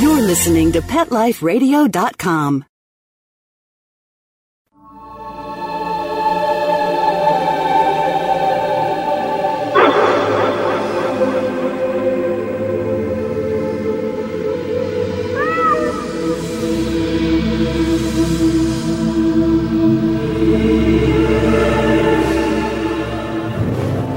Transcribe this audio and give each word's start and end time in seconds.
You're 0.00 0.22
listening 0.22 0.72
to 0.72 0.80
PetLifeRadio.com. 0.82 2.64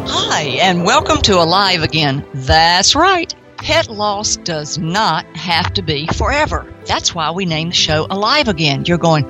Hi, 0.08 0.42
and 0.62 0.84
welcome 0.84 1.22
to 1.22 1.36
Alive 1.40 1.84
Again. 1.84 2.26
That's 2.34 2.96
right. 2.96 3.32
Pet 3.68 3.90
loss 3.90 4.38
does 4.38 4.78
not 4.78 5.26
have 5.36 5.74
to 5.74 5.82
be 5.82 6.08
forever. 6.08 6.74
That's 6.86 7.14
why 7.14 7.32
we 7.32 7.44
named 7.44 7.74
the 7.74 7.76
show 7.76 8.08
Alive 8.10 8.48
Again. 8.48 8.86
You're 8.86 8.98
going, 8.98 9.26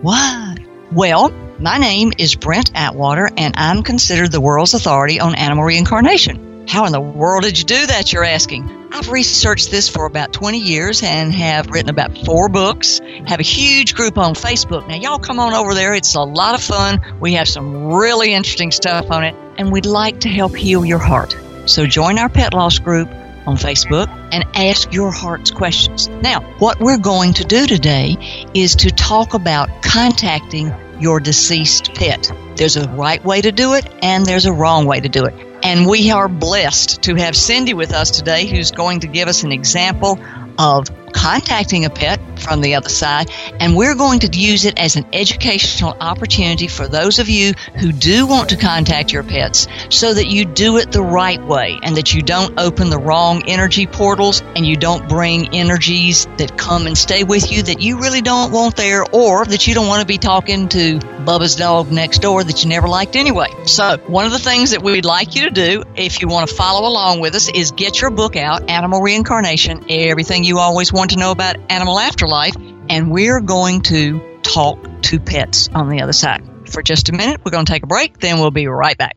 what? 0.00 0.60
Well, 0.90 1.28
my 1.58 1.76
name 1.76 2.12
is 2.16 2.34
Brent 2.34 2.70
Atwater, 2.74 3.30
and 3.36 3.54
I'm 3.58 3.82
considered 3.82 4.32
the 4.32 4.40
world's 4.40 4.72
authority 4.72 5.20
on 5.20 5.34
animal 5.34 5.64
reincarnation. 5.64 6.64
How 6.66 6.86
in 6.86 6.92
the 6.92 7.02
world 7.02 7.42
did 7.42 7.58
you 7.58 7.66
do 7.66 7.86
that, 7.88 8.10
you're 8.14 8.24
asking? 8.24 8.88
I've 8.90 9.10
researched 9.10 9.70
this 9.70 9.90
for 9.90 10.06
about 10.06 10.32
20 10.32 10.58
years 10.58 11.02
and 11.02 11.30
have 11.34 11.68
written 11.68 11.90
about 11.90 12.16
four 12.16 12.48
books, 12.48 12.98
have 13.26 13.40
a 13.40 13.42
huge 13.42 13.94
group 13.94 14.16
on 14.16 14.32
Facebook. 14.32 14.88
Now, 14.88 14.96
y'all 14.96 15.18
come 15.18 15.38
on 15.38 15.52
over 15.52 15.74
there. 15.74 15.92
It's 15.92 16.14
a 16.14 16.22
lot 16.22 16.54
of 16.54 16.62
fun. 16.62 17.18
We 17.20 17.34
have 17.34 17.46
some 17.46 17.92
really 17.92 18.32
interesting 18.32 18.70
stuff 18.70 19.10
on 19.10 19.24
it, 19.24 19.34
and 19.58 19.70
we'd 19.70 19.84
like 19.84 20.20
to 20.20 20.30
help 20.30 20.56
heal 20.56 20.82
your 20.82 20.98
heart. 20.98 21.36
So 21.66 21.84
join 21.84 22.18
our 22.18 22.30
pet 22.30 22.54
loss 22.54 22.78
group 22.78 23.10
on 23.46 23.56
Facebook 23.56 24.08
and 24.32 24.44
ask 24.54 24.92
your 24.92 25.10
heart's 25.10 25.50
questions. 25.50 26.08
Now, 26.08 26.40
what 26.58 26.80
we're 26.80 26.98
going 26.98 27.34
to 27.34 27.44
do 27.44 27.66
today 27.66 28.48
is 28.54 28.76
to 28.76 28.90
talk 28.90 29.34
about 29.34 29.82
contacting 29.82 30.72
your 31.00 31.20
deceased 31.20 31.94
pet. 31.94 32.30
There's 32.56 32.76
a 32.76 32.88
right 32.88 33.22
way 33.24 33.40
to 33.40 33.52
do 33.52 33.74
it 33.74 33.86
and 34.02 34.24
there's 34.24 34.46
a 34.46 34.52
wrong 34.52 34.86
way 34.86 35.00
to 35.00 35.08
do 35.08 35.24
it. 35.24 35.34
And 35.64 35.86
we 35.86 36.10
are 36.10 36.28
blessed 36.28 37.02
to 37.02 37.14
have 37.16 37.36
Cindy 37.36 37.74
with 37.74 37.92
us 37.92 38.10
today 38.10 38.46
who's 38.46 38.70
going 38.70 39.00
to 39.00 39.06
give 39.06 39.28
us 39.28 39.42
an 39.42 39.52
example 39.52 40.18
of 40.58 40.88
contacting 41.12 41.84
a 41.84 41.90
pet 41.90 42.20
from 42.40 42.60
the 42.60 42.74
other 42.74 42.88
side, 42.88 43.30
and 43.60 43.76
we're 43.76 43.94
going 43.94 44.20
to 44.20 44.38
use 44.38 44.64
it 44.64 44.78
as 44.78 44.96
an 44.96 45.06
educational 45.12 45.96
opportunity 46.00 46.66
for 46.66 46.88
those 46.88 47.18
of 47.18 47.28
you 47.28 47.52
who 47.76 47.92
do 47.92 48.26
want 48.26 48.48
to 48.50 48.56
contact 48.56 49.12
your 49.12 49.22
pets 49.22 49.68
so 49.90 50.12
that 50.12 50.26
you 50.26 50.44
do 50.44 50.78
it 50.78 50.90
the 50.92 51.02
right 51.02 51.42
way 51.44 51.78
and 51.82 51.96
that 51.96 52.14
you 52.14 52.22
don't 52.22 52.58
open 52.58 52.90
the 52.90 52.98
wrong 52.98 53.42
energy 53.46 53.86
portals 53.86 54.42
and 54.56 54.66
you 54.66 54.76
don't 54.76 55.08
bring 55.08 55.54
energies 55.54 56.26
that 56.38 56.56
come 56.56 56.86
and 56.86 56.96
stay 56.96 57.24
with 57.24 57.50
you 57.50 57.62
that 57.62 57.80
you 57.80 57.98
really 58.00 58.20
don't 58.20 58.52
want 58.52 58.76
there 58.76 59.04
or 59.12 59.44
that 59.44 59.66
you 59.66 59.74
don't 59.74 59.88
want 59.88 60.00
to 60.00 60.06
be 60.06 60.18
talking 60.18 60.68
to 60.68 60.98
Bubba's 60.98 61.56
dog 61.56 61.92
next 61.92 62.18
door 62.18 62.42
that 62.42 62.62
you 62.62 62.68
never 62.68 62.88
liked 62.88 63.16
anyway. 63.16 63.48
So, 63.66 63.98
one 64.06 64.26
of 64.26 64.32
the 64.32 64.38
things 64.38 64.72
that 64.72 64.82
we'd 64.82 65.04
like 65.04 65.34
you 65.34 65.42
to 65.42 65.50
do 65.50 65.84
if 65.96 66.20
you 66.20 66.28
want 66.28 66.48
to 66.48 66.54
follow 66.54 66.88
along 66.88 67.20
with 67.20 67.34
us 67.34 67.48
is 67.48 67.70
get 67.70 68.00
your 68.00 68.10
book 68.10 68.36
out, 68.36 68.68
Animal 68.70 69.00
Reincarnation, 69.00 69.84
everything 69.88 70.44
you 70.44 70.58
always 70.58 70.92
want 70.92 71.01
to 71.10 71.18
know 71.18 71.30
about 71.30 71.56
animal 71.70 71.98
afterlife, 71.98 72.54
and 72.88 73.10
we're 73.10 73.40
going 73.40 73.82
to 73.82 74.38
talk 74.42 74.78
to 75.02 75.20
pets 75.20 75.68
on 75.74 75.88
the 75.88 76.02
other 76.02 76.12
side. 76.12 76.42
For 76.68 76.82
just 76.82 77.08
a 77.08 77.12
minute, 77.12 77.40
we're 77.44 77.50
going 77.50 77.64
to 77.64 77.72
take 77.72 77.82
a 77.82 77.86
break, 77.86 78.18
then 78.18 78.38
we'll 78.38 78.50
be 78.50 78.66
right 78.66 78.96
back. 78.96 79.16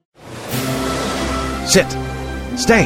Sit. 1.67 1.89
Stay. 2.58 2.86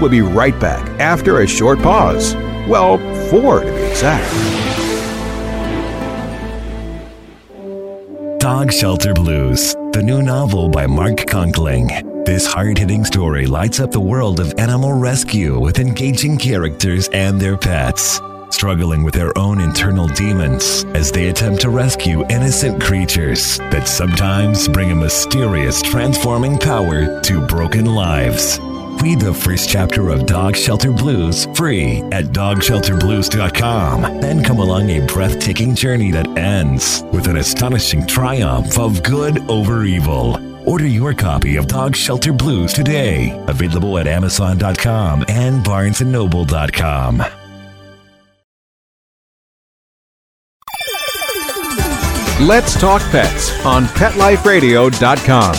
We'll 0.00 0.10
be 0.10 0.20
right 0.20 0.58
back 0.60 0.86
after 1.00 1.40
a 1.40 1.46
short 1.46 1.80
pause. 1.80 2.34
Well, 2.68 2.98
four 3.28 3.60
to 3.60 3.72
be 3.72 3.82
exact. 3.82 4.28
Dog 8.40 8.72
Shelter 8.72 9.14
Blues, 9.14 9.74
the 9.92 10.02
new 10.02 10.22
novel 10.22 10.68
by 10.68 10.86
Mark 10.86 11.16
Conkling. 11.26 12.07
This 12.28 12.46
hard 12.46 12.76
hitting 12.76 13.06
story 13.06 13.46
lights 13.46 13.80
up 13.80 13.90
the 13.90 13.98
world 14.00 14.38
of 14.38 14.52
animal 14.58 14.92
rescue 14.92 15.58
with 15.58 15.78
engaging 15.78 16.36
characters 16.36 17.08
and 17.08 17.40
their 17.40 17.56
pets, 17.56 18.20
struggling 18.50 19.02
with 19.02 19.14
their 19.14 19.36
own 19.38 19.62
internal 19.62 20.08
demons 20.08 20.84
as 20.92 21.10
they 21.10 21.30
attempt 21.30 21.62
to 21.62 21.70
rescue 21.70 22.26
innocent 22.26 22.82
creatures 22.82 23.56
that 23.72 23.88
sometimes 23.88 24.68
bring 24.68 24.90
a 24.90 24.94
mysterious 24.94 25.80
transforming 25.80 26.58
power 26.58 27.18
to 27.22 27.46
broken 27.46 27.86
lives. 27.86 28.60
Read 29.02 29.20
the 29.20 29.32
first 29.32 29.70
chapter 29.70 30.10
of 30.10 30.26
Dog 30.26 30.54
Shelter 30.54 30.92
Blues 30.92 31.46
free 31.54 32.02
at 32.12 32.26
dogshelterblues.com. 32.26 34.20
Then 34.20 34.44
come 34.44 34.58
along 34.58 34.90
a 34.90 35.06
breathtaking 35.06 35.74
journey 35.74 36.10
that 36.10 36.28
ends 36.36 37.02
with 37.10 37.26
an 37.26 37.38
astonishing 37.38 38.06
triumph 38.06 38.78
of 38.78 39.02
good 39.02 39.38
over 39.50 39.84
evil. 39.84 40.47
Order 40.68 40.86
your 40.86 41.14
copy 41.14 41.56
of 41.56 41.66
Dog 41.66 41.96
Shelter 41.96 42.30
Blues 42.30 42.74
today. 42.74 43.32
Available 43.48 43.96
at 43.96 44.06
amazon.com 44.06 45.24
and 45.26 45.64
barnesandnoble.com. 45.64 47.24
Let's 52.46 52.78
talk 52.78 53.00
pets 53.10 53.64
on 53.64 53.84
PetLifeRadio.com. 53.86 55.54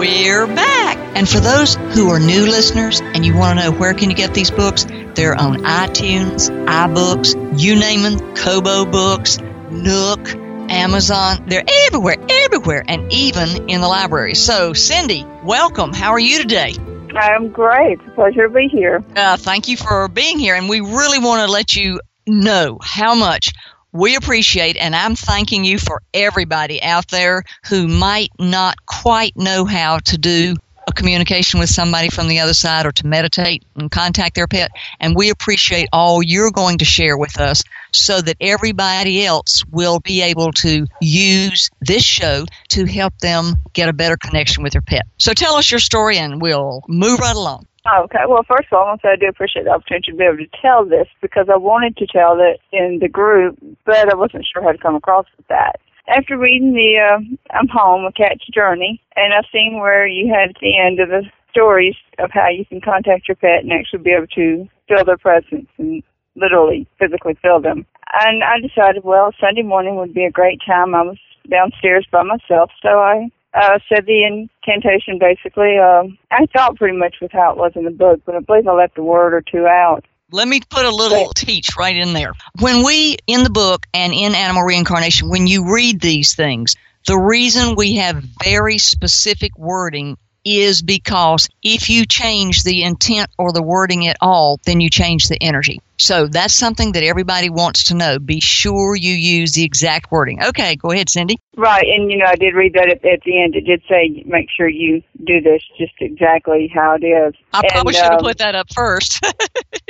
We're 0.00 0.46
back. 0.48 0.96
And 1.16 1.28
for 1.28 1.38
those 1.38 1.76
who 1.94 2.10
are 2.10 2.18
new 2.18 2.46
listeners 2.46 3.00
and 3.00 3.24
you 3.24 3.36
want 3.36 3.60
to 3.60 3.66
know 3.66 3.70
where 3.70 3.94
can 3.94 4.10
you 4.10 4.16
get 4.16 4.34
these 4.34 4.50
books, 4.50 4.84
they're 5.14 5.36
on 5.36 5.58
iTunes, 5.58 6.50
iBooks, 6.66 7.60
you 7.60 7.76
name 7.76 8.02
them, 8.02 8.34
Kobo 8.34 8.84
Books, 8.84 9.38
Nook, 9.70 10.43
Amazon. 10.74 11.44
They're 11.46 11.64
everywhere, 11.86 12.16
everywhere, 12.28 12.84
and 12.86 13.12
even 13.12 13.68
in 13.68 13.80
the 13.80 13.88
library. 13.88 14.34
So, 14.34 14.72
Cindy, 14.72 15.24
welcome. 15.42 15.92
How 15.92 16.10
are 16.10 16.18
you 16.18 16.38
today? 16.38 16.74
I'm 17.16 17.50
great. 17.50 18.00
It's 18.00 18.08
a 18.08 18.10
pleasure 18.10 18.48
to 18.48 18.54
be 18.54 18.68
here. 18.68 19.04
Uh, 19.14 19.36
thank 19.36 19.68
you 19.68 19.76
for 19.76 20.08
being 20.08 20.38
here. 20.38 20.56
And 20.56 20.68
we 20.68 20.80
really 20.80 21.18
want 21.18 21.46
to 21.46 21.52
let 21.52 21.76
you 21.76 22.00
know 22.26 22.78
how 22.82 23.14
much 23.14 23.52
we 23.92 24.16
appreciate, 24.16 24.76
and 24.76 24.94
I'm 24.94 25.14
thanking 25.14 25.64
you 25.64 25.78
for 25.78 26.02
everybody 26.12 26.82
out 26.82 27.06
there 27.08 27.44
who 27.68 27.86
might 27.86 28.30
not 28.40 28.84
quite 28.86 29.36
know 29.36 29.64
how 29.64 29.98
to 30.06 30.18
do 30.18 30.56
communication 30.94 31.60
with 31.60 31.68
somebody 31.68 32.08
from 32.08 32.28
the 32.28 32.40
other 32.40 32.54
side 32.54 32.86
or 32.86 32.92
to 32.92 33.06
meditate 33.06 33.64
and 33.76 33.90
contact 33.90 34.34
their 34.34 34.46
pet. 34.46 34.70
And 35.00 35.14
we 35.16 35.30
appreciate 35.30 35.88
all 35.92 36.22
you're 36.22 36.50
going 36.50 36.78
to 36.78 36.84
share 36.84 37.16
with 37.16 37.38
us 37.38 37.62
so 37.92 38.20
that 38.20 38.36
everybody 38.40 39.24
else 39.24 39.64
will 39.70 40.00
be 40.00 40.22
able 40.22 40.52
to 40.52 40.86
use 41.00 41.70
this 41.80 42.02
show 42.02 42.46
to 42.70 42.84
help 42.86 43.18
them 43.18 43.56
get 43.72 43.88
a 43.88 43.92
better 43.92 44.16
connection 44.16 44.62
with 44.62 44.72
their 44.72 44.82
pet. 44.82 45.02
So 45.18 45.32
tell 45.32 45.54
us 45.54 45.70
your 45.70 45.80
story 45.80 46.18
and 46.18 46.40
we'll 46.40 46.82
move 46.88 47.18
right 47.18 47.36
along. 47.36 47.66
Okay. 47.86 48.20
Well, 48.26 48.42
first 48.48 48.68
of 48.72 48.78
all, 48.78 48.84
I 48.84 48.88
want 48.88 49.02
to 49.02 49.06
say 49.06 49.12
I 49.12 49.16
do 49.16 49.26
appreciate 49.28 49.64
the 49.64 49.70
opportunity 49.70 50.10
to 50.10 50.16
be 50.16 50.24
able 50.24 50.38
to 50.38 50.46
tell 50.62 50.86
this 50.86 51.06
because 51.20 51.48
I 51.52 51.56
wanted 51.56 51.96
to 51.98 52.06
tell 52.06 52.40
it 52.40 52.60
in 52.72 52.98
the 52.98 53.08
group, 53.08 53.58
but 53.84 54.10
I 54.10 54.16
wasn't 54.16 54.46
sure 54.50 54.62
how 54.62 54.72
to 54.72 54.78
come 54.78 54.94
across 54.94 55.26
with 55.36 55.46
that. 55.48 55.80
After 56.06 56.36
reading 56.36 56.74
the 56.74 57.00
uh, 57.00 57.18
I'm 57.50 57.68
Home, 57.68 58.04
A 58.04 58.12
Cat's 58.12 58.46
Journey, 58.52 59.00
and 59.16 59.32
I've 59.32 59.48
seen 59.50 59.78
where 59.80 60.06
you 60.06 60.28
had 60.28 60.50
at 60.50 60.60
the 60.60 60.78
end 60.78 61.00
of 61.00 61.08
the 61.08 61.22
stories 61.50 61.94
of 62.18 62.30
how 62.30 62.50
you 62.50 62.66
can 62.66 62.82
contact 62.82 63.26
your 63.26 63.36
pet 63.36 63.62
and 63.62 63.72
actually 63.72 64.02
be 64.02 64.10
able 64.10 64.26
to 64.34 64.68
feel 64.86 65.04
their 65.06 65.16
presence 65.16 65.66
and 65.78 66.02
literally, 66.36 66.86
physically 66.98 67.38
feel 67.40 67.58
them. 67.58 67.86
And 68.12 68.44
I 68.44 68.60
decided, 68.60 69.02
well, 69.02 69.32
Sunday 69.40 69.62
morning 69.62 69.96
would 69.96 70.12
be 70.12 70.24
a 70.24 70.30
great 70.30 70.60
time. 70.66 70.94
I 70.94 71.02
was 71.02 71.18
downstairs 71.48 72.06
by 72.12 72.22
myself, 72.22 72.70
so 72.82 72.98
I 72.98 73.30
uh, 73.54 73.78
said 73.88 74.04
the 74.04 74.24
incantation 74.24 75.18
basically. 75.18 75.78
Um, 75.78 76.18
I 76.30 76.44
thought 76.52 76.76
pretty 76.76 76.98
much 76.98 77.16
with 77.22 77.32
how 77.32 77.52
it 77.52 77.56
was 77.56 77.72
in 77.76 77.84
the 77.84 77.90
book, 77.90 78.20
but 78.26 78.34
I 78.34 78.40
believe 78.40 78.68
I 78.68 78.74
left 78.74 78.98
a 78.98 79.02
word 79.02 79.32
or 79.32 79.40
two 79.40 79.66
out. 79.66 80.04
Let 80.34 80.48
me 80.48 80.60
put 80.68 80.84
a 80.84 80.90
little 80.90 81.28
teach 81.28 81.76
right 81.78 81.94
in 81.94 82.12
there. 82.12 82.32
When 82.58 82.82
we, 82.84 83.18
in 83.28 83.44
the 83.44 83.50
book 83.50 83.86
and 83.94 84.12
in 84.12 84.34
Animal 84.34 84.64
Reincarnation, 84.64 85.28
when 85.28 85.46
you 85.46 85.72
read 85.72 86.00
these 86.00 86.34
things, 86.34 86.74
the 87.06 87.16
reason 87.16 87.76
we 87.76 87.98
have 87.98 88.16
very 88.42 88.78
specific 88.78 89.56
wording 89.56 90.16
is 90.44 90.82
because 90.82 91.48
if 91.62 91.88
you 91.88 92.04
change 92.04 92.64
the 92.64 92.82
intent 92.82 93.30
or 93.38 93.52
the 93.52 93.62
wording 93.62 94.08
at 94.08 94.16
all, 94.20 94.58
then 94.64 94.80
you 94.80 94.90
change 94.90 95.28
the 95.28 95.40
energy. 95.40 95.80
So 95.98 96.26
that's 96.26 96.52
something 96.52 96.90
that 96.92 97.04
everybody 97.04 97.48
wants 97.48 97.84
to 97.84 97.94
know. 97.94 98.18
Be 98.18 98.40
sure 98.40 98.96
you 98.96 99.12
use 99.12 99.52
the 99.52 99.62
exact 99.62 100.10
wording. 100.10 100.42
Okay, 100.42 100.74
go 100.74 100.90
ahead, 100.90 101.08
Cindy. 101.08 101.38
Right, 101.56 101.86
and 101.86 102.10
you 102.10 102.18
know, 102.18 102.26
I 102.26 102.36
did 102.36 102.54
read 102.54 102.72
that 102.74 102.88
at, 102.88 103.04
at 103.04 103.20
the 103.24 103.40
end. 103.42 103.54
It 103.54 103.62
did 103.62 103.82
say 103.88 104.22
make 104.26 104.48
sure 104.50 104.68
you 104.68 105.02
do 105.24 105.40
this 105.40 105.62
just 105.78 105.92
exactly 106.00 106.70
how 106.74 106.96
it 107.00 107.04
is. 107.04 107.34
I 107.52 107.62
probably 107.68 107.94
And, 107.94 107.96
should 107.96 108.04
have 108.10 108.18
um, 108.20 108.24
put 108.24 108.38
that 108.38 108.54
up 108.54 108.72
first. 108.72 109.20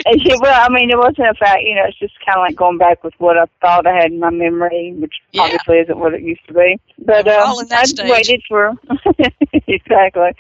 And 0.07 0.21
yeah, 0.23 0.35
well, 0.39 0.61
I 0.61 0.69
mean, 0.69 0.91
it 0.91 0.99
wasn't 0.99 1.29
a 1.29 1.35
fact. 1.35 1.63
You 1.63 1.77
know, 1.77 1.85
it's 1.89 1.99
just 1.99 2.13
kind 2.27 2.37
of 2.37 2.43
like 2.43 2.57
going 2.57 2.77
back 2.77 3.03
with 3.03 3.15
what 3.19 3.39
I 3.39 3.47
thought 3.63 3.87
I 3.87 3.95
had 3.95 4.13
in 4.13 4.21
my 4.21 4.29
memory, 4.29 4.93
which 4.99 5.15
Yeah. 5.33 5.45
obviously 5.45 5.79
isn't 5.79 5.99
what 5.99 6.13
it 6.13 6.21
used 6.21 6.47
to 6.49 6.53
be. 6.53 6.79
But 6.99 7.25
We're 7.25 7.33
uh, 7.33 7.55
that 7.65 7.73
I 7.73 7.85
stage. 7.85 8.11
waited 8.11 8.43
for 8.47 8.75
exactly 9.67 10.31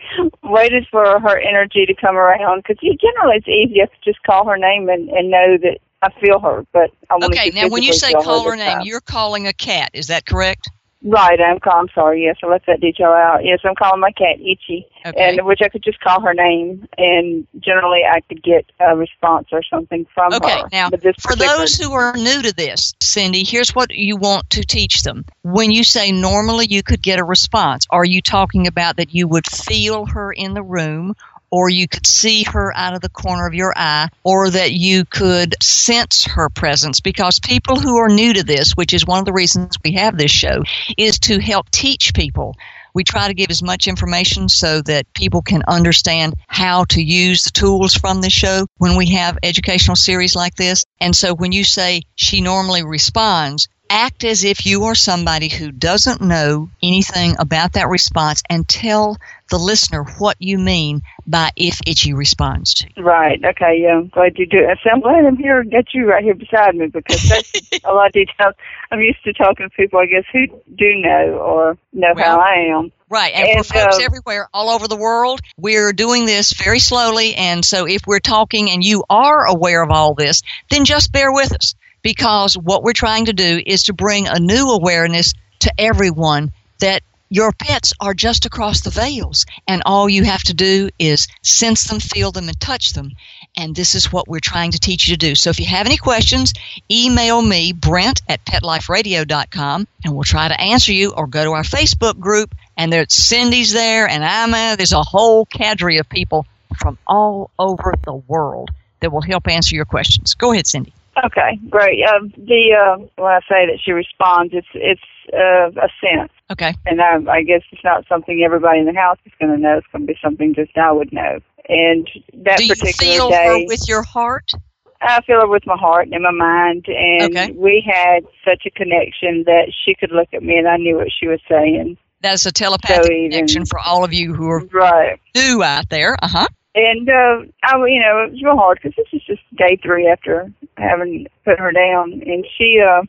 waited 0.43 0.87
for 0.91 1.19
her 1.21 1.38
energy 1.38 1.87
to 1.87 1.94
come 1.94 2.17
around 2.17 2.62
because 2.67 2.76
generally 2.81 3.37
it's 3.37 3.49
easier 3.49 3.87
to 3.87 3.93
just 4.05 4.23
call 4.25 4.47
her 4.49 4.59
name 4.59 4.88
and, 4.91 5.09
and 5.09 5.31
know 5.31 5.56
that 5.62 5.79
I 6.03 6.11
feel 6.21 6.41
her. 6.41 6.67
But 6.73 6.91
I 7.11 7.17
okay, 7.25 7.50
to 7.50 7.56
now 7.56 7.69
when 7.69 7.82
you 7.82 7.93
say 7.94 8.12
call 8.12 8.44
her 8.44 8.50
this 8.56 8.59
name, 8.59 8.79
time. 8.79 8.87
you're 8.87 9.00
calling 9.00 9.47
a 9.47 9.53
cat. 9.55 9.91
Is 9.94 10.09
that 10.09 10.26
correct? 10.26 10.69
Right. 11.05 11.41
I'm 11.41 11.61
calling. 11.61 11.89
I'm 11.89 11.95
sorry. 11.95 12.25
Yes, 12.25 12.37
I 12.43 12.47
left 12.47 12.67
that 12.67 12.81
detail 12.81 13.09
out. 13.09 13.45
Yes, 13.45 13.61
I'm 13.65 13.75
calling 13.75 14.01
my 14.01 14.11
cat 14.12 14.41
Itchy 14.41 14.87
Okay. 15.06 15.37
and 15.37 15.45
which 15.47 15.61
I 15.62 15.69
could 15.69 15.83
just 15.85 16.01
call 16.01 16.23
her 16.23 16.33
name, 16.33 16.89
and 16.97 17.47
generally 17.61 18.01
I 18.11 18.21
could 18.21 18.43
get 18.43 18.65
a 18.81 18.97
response 18.97 19.49
or 19.53 19.62
something 19.62 20.06
from 20.15 20.33
Okay, 20.33 20.62
her. 20.62 20.69
now 20.73 20.89
for 21.21 21.37
those 21.37 21.77
who 21.77 21.93
are 21.93 22.15
new 22.17 22.43
to 22.43 22.55
this, 22.55 22.95
Cindy, 23.01 23.45
here's 23.45 23.75
what 23.75 23.91
you 23.93 24.17
want 24.17 24.49
to 24.51 24.62
teach 24.62 25.03
them. 25.03 25.27
When 25.43 25.71
you 25.71 25.85
say 25.85 26.11
normally 26.11 26.67
you 26.71 26.83
could 26.83 27.03
get 27.03 27.19
a 27.19 27.25
response, 27.25 27.87
are 27.91 28.05
you 28.05 28.23
talking 28.23 28.67
about 28.67 28.97
that 28.97 29.15
you 29.15 29.29
would 29.29 29.47
feel 29.47 30.07
her 30.07 30.33
in 30.33 30.55
the 30.55 30.62
room? 30.62 31.15
Or 31.55 31.69
you 31.69 31.87
could 31.87 32.05
see 32.05 32.43
her 32.43 32.77
out 32.77 32.95
of 32.95 33.01
the 33.01 33.09
corner 33.09 33.47
of 33.47 33.55
your 33.55 33.73
eye, 33.77 34.09
or 34.25 34.51
that 34.51 34.73
you 34.73 35.05
could 35.05 35.55
sense 35.62 36.25
her 36.25 36.49
presence. 36.49 36.99
Because 36.99 37.39
people 37.39 37.79
who 37.79 37.99
are 37.99 38.09
new 38.09 38.33
to 38.35 38.43
this, 38.43 38.73
which 38.73 38.93
is 38.93 39.06
one 39.06 39.21
of 39.21 39.25
the 39.25 39.33
reasons 39.33 39.77
we 39.85 39.93
have 39.93 40.19
this 40.19 40.33
show, 40.33 40.65
is 40.99 41.21
to 41.21 41.39
help 41.39 41.71
teach 41.71 42.12
people 42.12 42.56
we 42.95 43.05
try 43.05 43.27
to 43.29 43.35
give 43.35 43.51
as 43.51 43.62
much 43.62 43.89
information 43.89 44.49
so 44.49 44.81
that 44.83 45.12
people 45.15 45.43
can 45.43 45.65
understand 45.67 46.35
how 46.47 46.85
to 46.85 47.03
use 47.03 47.43
the 47.43 47.51
tools 47.51 47.95
from 47.95 48.21
the 48.21 48.31
show 48.31 48.67
when 48.79 48.97
we 48.97 49.07
have 49.11 49.37
educational 49.43 49.97
series 49.97 50.37
like 50.37 50.55
this. 50.55 50.85
And 51.00 51.15
so 51.15 51.35
when 51.35 51.53
you 51.53 51.65
say 51.65 52.03
she 52.15 52.41
normally 52.41 52.85
responds, 52.85 53.69
act 53.94 54.25
as 54.25 54.43
if 54.43 54.67
you 54.67 54.85
are 54.85 54.94
somebody 54.96 55.49
who 55.49 55.70
doesn't 55.70 56.20
know 56.20 56.69
anything 56.82 57.37
about 57.38 57.75
that 57.75 57.88
response 57.88 58.43
and 58.50 58.67
tell 58.67 59.17
the 59.50 59.58
listener 59.58 60.02
what 60.19 60.37
you 60.41 60.58
mean 60.58 61.00
by 61.29 61.50
if 61.55 61.79
itchy 61.87 62.12
responds 62.12 62.75
to 62.75 62.88
you. 62.96 63.05
Right. 63.05 63.43
Okay. 63.44 63.79
Yeah. 63.82 63.99
I'm 63.99 64.08
glad 64.08 64.37
you 64.37 64.46
do. 64.46 64.58
it. 64.58 64.79
I'm 64.93 65.00
glad 65.00 65.25
I'm 65.25 65.37
here. 65.37 65.61
and 65.61 65.70
Got 65.70 65.94
you 65.94 66.06
right 66.06 66.25
here 66.25 66.35
beside 66.35 66.75
me 66.75 66.88
because 66.88 67.29
that's 67.29 67.52
a 67.85 67.93
lot 67.93 68.08
of 68.08 68.12
details. 68.12 68.55
I'm 68.91 69.00
used 69.00 69.23
to 69.25 69.32
talking 69.32 69.69
to 69.69 69.70
people, 69.70 70.00
I 70.00 70.06
guess, 70.06 70.25
who 70.32 70.49
do 70.75 70.94
know 70.97 71.38
or 71.38 71.79
know 71.93 72.12
Well, 72.17 72.25
how 72.25 72.40
I 72.40 72.76
am. 72.76 72.90
Right, 73.08 73.32
and, 73.32 73.49
And, 73.49 73.67
for 73.67 73.75
folks 73.75 73.99
uh, 73.99 74.02
everywhere, 74.02 74.49
all 74.52 74.70
over 74.70 74.88
the 74.88 74.97
world, 74.97 75.40
we're 75.56 75.93
doing 75.93 76.26
this 76.26 76.52
very 76.52 76.81
slowly. 76.81 77.37
And 77.37 77.64
so, 77.64 77.87
if 77.87 78.02
we're 78.08 78.19
talking 78.19 78.70
and 78.70 78.82
you 78.82 79.05
are 79.08 79.47
aware 79.47 79.82
of 79.85 79.90
all 79.90 80.14
this, 80.14 80.43
then 80.70 80.85
just 80.85 81.12
bear 81.12 81.31
with 81.32 81.52
us 81.55 81.76
because 82.05 82.56
what 82.56 82.85
we're 82.85 82.93
trying 82.93 83.25
to 83.25 83.33
do 83.33 83.61
is 83.67 83.85
to 83.85 83.93
bring 83.93 84.29
a 84.29 84.39
new 84.39 84.69
awareness 84.69 85.35
to 85.61 85.75
everyone 85.77 86.53
that 86.79 87.03
your 87.31 87.51
pets 87.51 87.95
are 88.01 88.15
just 88.15 88.47
across 88.47 88.83
the 88.83 88.91
veils, 88.91 89.47
and 89.67 89.83
all 89.87 90.09
you 90.09 90.23
have 90.23 90.43
to 90.45 90.55
do 90.55 90.89
is 91.01 91.27
sense 91.43 91.85
them, 91.85 91.99
feel 91.99 92.31
them, 92.31 92.47
and 92.47 92.61
touch 92.61 92.93
them. 92.93 93.11
And 93.56 93.75
this 93.75 93.97
is 93.97 94.12
what 94.12 94.29
we're 94.29 94.41
trying 94.41 94.73
to 94.73 94.79
teach 94.79 95.09
you 95.09 95.17
to 95.17 95.19
do. 95.19 95.35
So 95.35 95.51
if 95.51 95.59
you 95.59 95.67
have 95.67 95.87
any 95.87 95.97
questions, 95.97 96.53
email 96.89 97.41
me, 97.43 97.73
Brent 97.73 98.23
at 98.29 98.45
petliferadio.com, 98.45 99.89
and 100.05 100.15
we'll 100.15 100.23
try 100.23 100.47
to 100.47 100.61
answer 100.61 100.93
you, 100.93 101.12
or 101.17 101.27
go 101.27 101.43
to 101.43 101.53
our 101.53 101.62
Facebook 101.62 102.21
group, 102.21 102.55
and 102.77 102.93
there's 102.93 103.12
Cindy's 103.12 103.73
there, 103.73 104.07
and 104.07 104.23
I'm 104.23 104.53
there. 104.53 104.77
There's 104.77 104.93
a 104.93 105.03
whole 105.03 105.47
cadre 105.47 105.97
of 105.97 106.09
people 106.09 106.47
from 106.79 106.99
all 107.07 107.50
over 107.59 107.95
the 108.05 108.15
world 108.15 108.71
that 109.00 109.11
will 109.11 109.23
help 109.23 109.49
answer 109.49 109.75
your 109.75 109.87
questions. 109.87 110.35
Go 110.35 110.53
ahead, 110.53 110.67
Cindy. 110.67 110.93
Okay. 111.25 111.59
Great. 111.71 112.00
Um, 112.05 112.32
the 112.37 112.75
uh, 112.79 112.97
when 113.17 113.32
I 113.32 113.41
say 113.49 113.67
that 113.67 113.79
she 113.82 113.93
responds, 113.93 114.53
it's 114.55 114.67
it's 114.75 115.00
uh, 115.32 115.71
a 115.81 115.88
sense, 116.00 116.32
Okay. 116.53 116.75
and 116.87 117.00
I, 117.00 117.17
I 117.31 117.43
guess 117.43 117.62
it's 117.73 117.82
not 117.85 118.05
something 118.09 118.43
everybody 118.44 118.81
in 118.81 118.87
the 118.87 118.93
house 118.93 119.19
is 119.25 119.32
going 119.41 119.53
to 119.55 119.59
know. 119.59 119.79
It's 119.79 119.87
going 119.93 120.06
to 120.06 120.12
be 120.12 120.19
something 120.23 120.55
just 120.55 120.76
I 120.76 120.93
would 120.93 121.12
know. 121.12 121.38
And 121.69 122.09
that 122.44 122.59
Do 122.59 122.67
you 122.67 122.75
particular 122.75 123.12
feel 123.15 123.31
day, 123.31 123.47
her 123.62 123.67
with 123.67 123.88
your 123.88 124.03
heart? 124.03 124.53
I 125.00 125.21
feel 125.23 125.41
her 125.41 125.49
with 125.49 125.67
my 125.67 125.76
heart 125.76 126.09
and 126.12 126.23
my 126.23 126.31
mind, 126.31 126.87
and 126.88 127.35
Okay. 127.37 127.50
we 127.53 127.82
had 127.87 128.25
such 128.44 128.65
a 128.67 128.71
connection 128.71 129.44
that 129.47 129.73
she 129.85 129.94
could 129.94 130.11
look 130.12 130.29
at 130.35 130.43
me 130.43 130.56
and 130.59 130.69
I 130.69 130.76
knew 130.76 130.97
what 130.97 131.09
she 131.19 131.26
was 131.26 131.41
saying. 131.49 131.97
That's 132.21 132.47
a 132.47 132.53
telepathic 132.53 133.05
So 133.06 133.12
even- 133.12 133.31
connection 133.32 133.67
for 133.67 133.79
all 133.79 134.03
of 134.05 134.12
you 134.15 134.35
who 134.35 134.49
are 134.49 134.65
Right. 134.73 135.19
new 135.35 135.62
out 135.62 135.88
there. 135.91 136.17
Uh 136.23 136.29
huh. 136.29 136.47
And 136.75 137.09
uh, 137.09 137.47
I, 137.62 137.76
you 137.87 138.00
know, 138.00 138.25
it 138.25 138.32
was 138.32 138.43
real 138.43 138.56
hard 138.56 138.81
because 138.82 138.97
this 138.97 139.06
is 139.12 139.23
just 139.26 139.43
day 139.56 139.79
three 139.82 140.09
after 140.09 140.53
having 140.76 141.26
put 141.44 141.59
her 141.59 141.71
down, 141.71 142.12
and 142.26 142.44
she, 142.59 142.81
uh, 142.81 143.03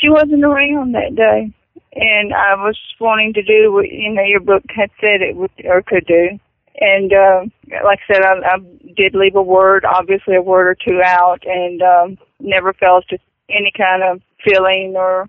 she 0.00 0.08
wasn't 0.08 0.44
around 0.44 0.92
that 0.94 1.16
day, 1.16 1.52
and 1.94 2.32
I 2.32 2.54
was 2.54 2.78
wanting 3.00 3.32
to 3.34 3.42
do 3.42 3.72
what 3.72 3.88
you 3.88 4.12
know 4.12 4.22
your 4.22 4.40
book 4.40 4.62
had 4.68 4.90
said 5.00 5.22
it 5.22 5.34
would 5.34 5.50
or 5.64 5.82
could 5.82 6.06
do, 6.06 6.38
and 6.80 7.12
uh, 7.12 7.40
like 7.84 7.98
I 8.08 8.14
said, 8.14 8.22
I, 8.22 8.34
I 8.44 8.58
did 8.96 9.14
leave 9.14 9.34
a 9.34 9.42
word, 9.42 9.84
obviously 9.84 10.36
a 10.36 10.42
word 10.42 10.68
or 10.68 10.76
two 10.76 11.00
out, 11.04 11.42
and 11.44 11.82
um, 11.82 12.18
never 12.38 12.72
felt 12.72 13.04
any 13.50 13.72
kind 13.76 14.02
of 14.02 14.22
feeling 14.44 14.94
or 14.96 15.28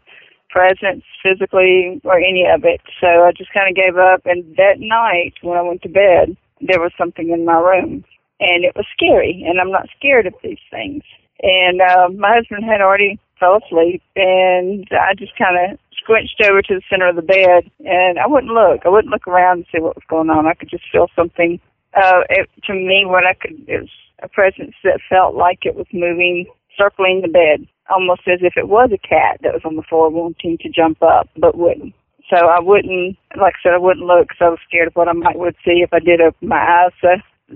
presence 0.50 1.04
physically 1.24 2.00
or 2.04 2.18
any 2.18 2.46
of 2.46 2.64
it. 2.64 2.82
So 3.00 3.08
I 3.08 3.32
just 3.36 3.54
kind 3.54 3.70
of 3.70 3.76
gave 3.76 3.98
up. 3.98 4.22
And 4.26 4.56
that 4.58 4.80
night 4.80 5.34
when 5.42 5.58
I 5.58 5.62
went 5.62 5.82
to 5.84 5.90
bed, 5.90 6.38
there 6.62 6.80
was 6.80 6.92
something 6.98 7.30
in 7.30 7.46
my 7.46 7.58
room, 7.58 8.04
and 8.40 8.64
it 8.64 8.76
was 8.76 8.86
scary. 8.94 9.46
And 9.48 9.60
I'm 9.60 9.72
not 9.72 9.88
scared 9.98 10.28
of 10.28 10.34
these 10.44 10.62
things. 10.70 11.04
And 11.42 11.82
uh, 11.82 12.10
my 12.10 12.36
husband 12.36 12.64
had 12.64 12.82
already 12.82 13.20
fell 13.40 13.60
asleep, 13.66 14.04
and 14.16 14.88
I 14.92 15.14
just 15.18 15.36
kind 15.38 15.58
of 15.58 15.80
squinched 16.04 16.42
over 16.44 16.62
to 16.62 16.76
the 16.76 16.82
center 16.90 17.10
of 17.10 17.16
the 17.16 17.22
bed, 17.22 17.70
and 17.80 18.20
I 18.20 18.28
wouldn't 18.28 18.54
look. 18.54 18.82
I 18.86 18.90
wouldn't 18.90 19.12
look 19.12 19.28
around 19.28 19.58
and 19.58 19.66
see 19.72 19.82
what 19.82 19.96
was 19.96 20.06
going 20.10 20.30
on. 20.30 20.46
I 20.46 20.54
could 20.54 20.70
just 20.70 20.86
feel 20.92 21.08
something. 21.16 21.60
Uh, 21.94 22.22
it, 22.30 22.50
to 22.66 22.74
me, 22.74 23.04
what 23.06 23.26
I 23.26 23.34
could 23.34 23.58
it 23.68 23.82
was 23.82 23.90
a 24.24 24.30
presence 24.30 24.76
that 24.84 25.02
felt 25.10 25.36
like 25.36 25.60
it 25.66 25.76
was 25.76 25.88
moving, 25.92 26.46
circling 26.78 27.22
the 27.22 27.28
bed, 27.28 27.68
almost 27.90 28.22
as 28.28 28.40
if 28.42 28.54
it 28.56 28.70
was 28.70 28.92
a 28.94 29.08
cat 29.08 29.40
that 29.42 29.54
was 29.54 29.64
on 29.66 29.76
the 29.76 29.84
floor 29.84 30.10
wanting 30.10 30.58
to 30.60 30.70
jump 30.70 31.02
up, 31.02 31.30
but 31.38 31.58
wouldn't. 31.58 31.94
So 32.32 32.38
I 32.38 32.62
wouldn't, 32.62 33.18
like 33.38 33.56
I 33.60 33.62
said, 33.62 33.74
I 33.74 33.78
wouldn't 33.78 34.08
look 34.08 34.30
because 34.30 34.40
I 34.40 34.50
was 34.50 34.60
scared 34.66 34.88
of 34.88 34.96
what 34.96 35.10
I 35.10 35.14
might 35.14 35.38
would 35.38 35.56
see 35.66 35.84
if 35.84 35.92
I 35.92 36.00
did 36.00 36.22
open 36.22 36.48
my 36.48 36.64
eyes. 36.64 36.94
So 37.02 37.10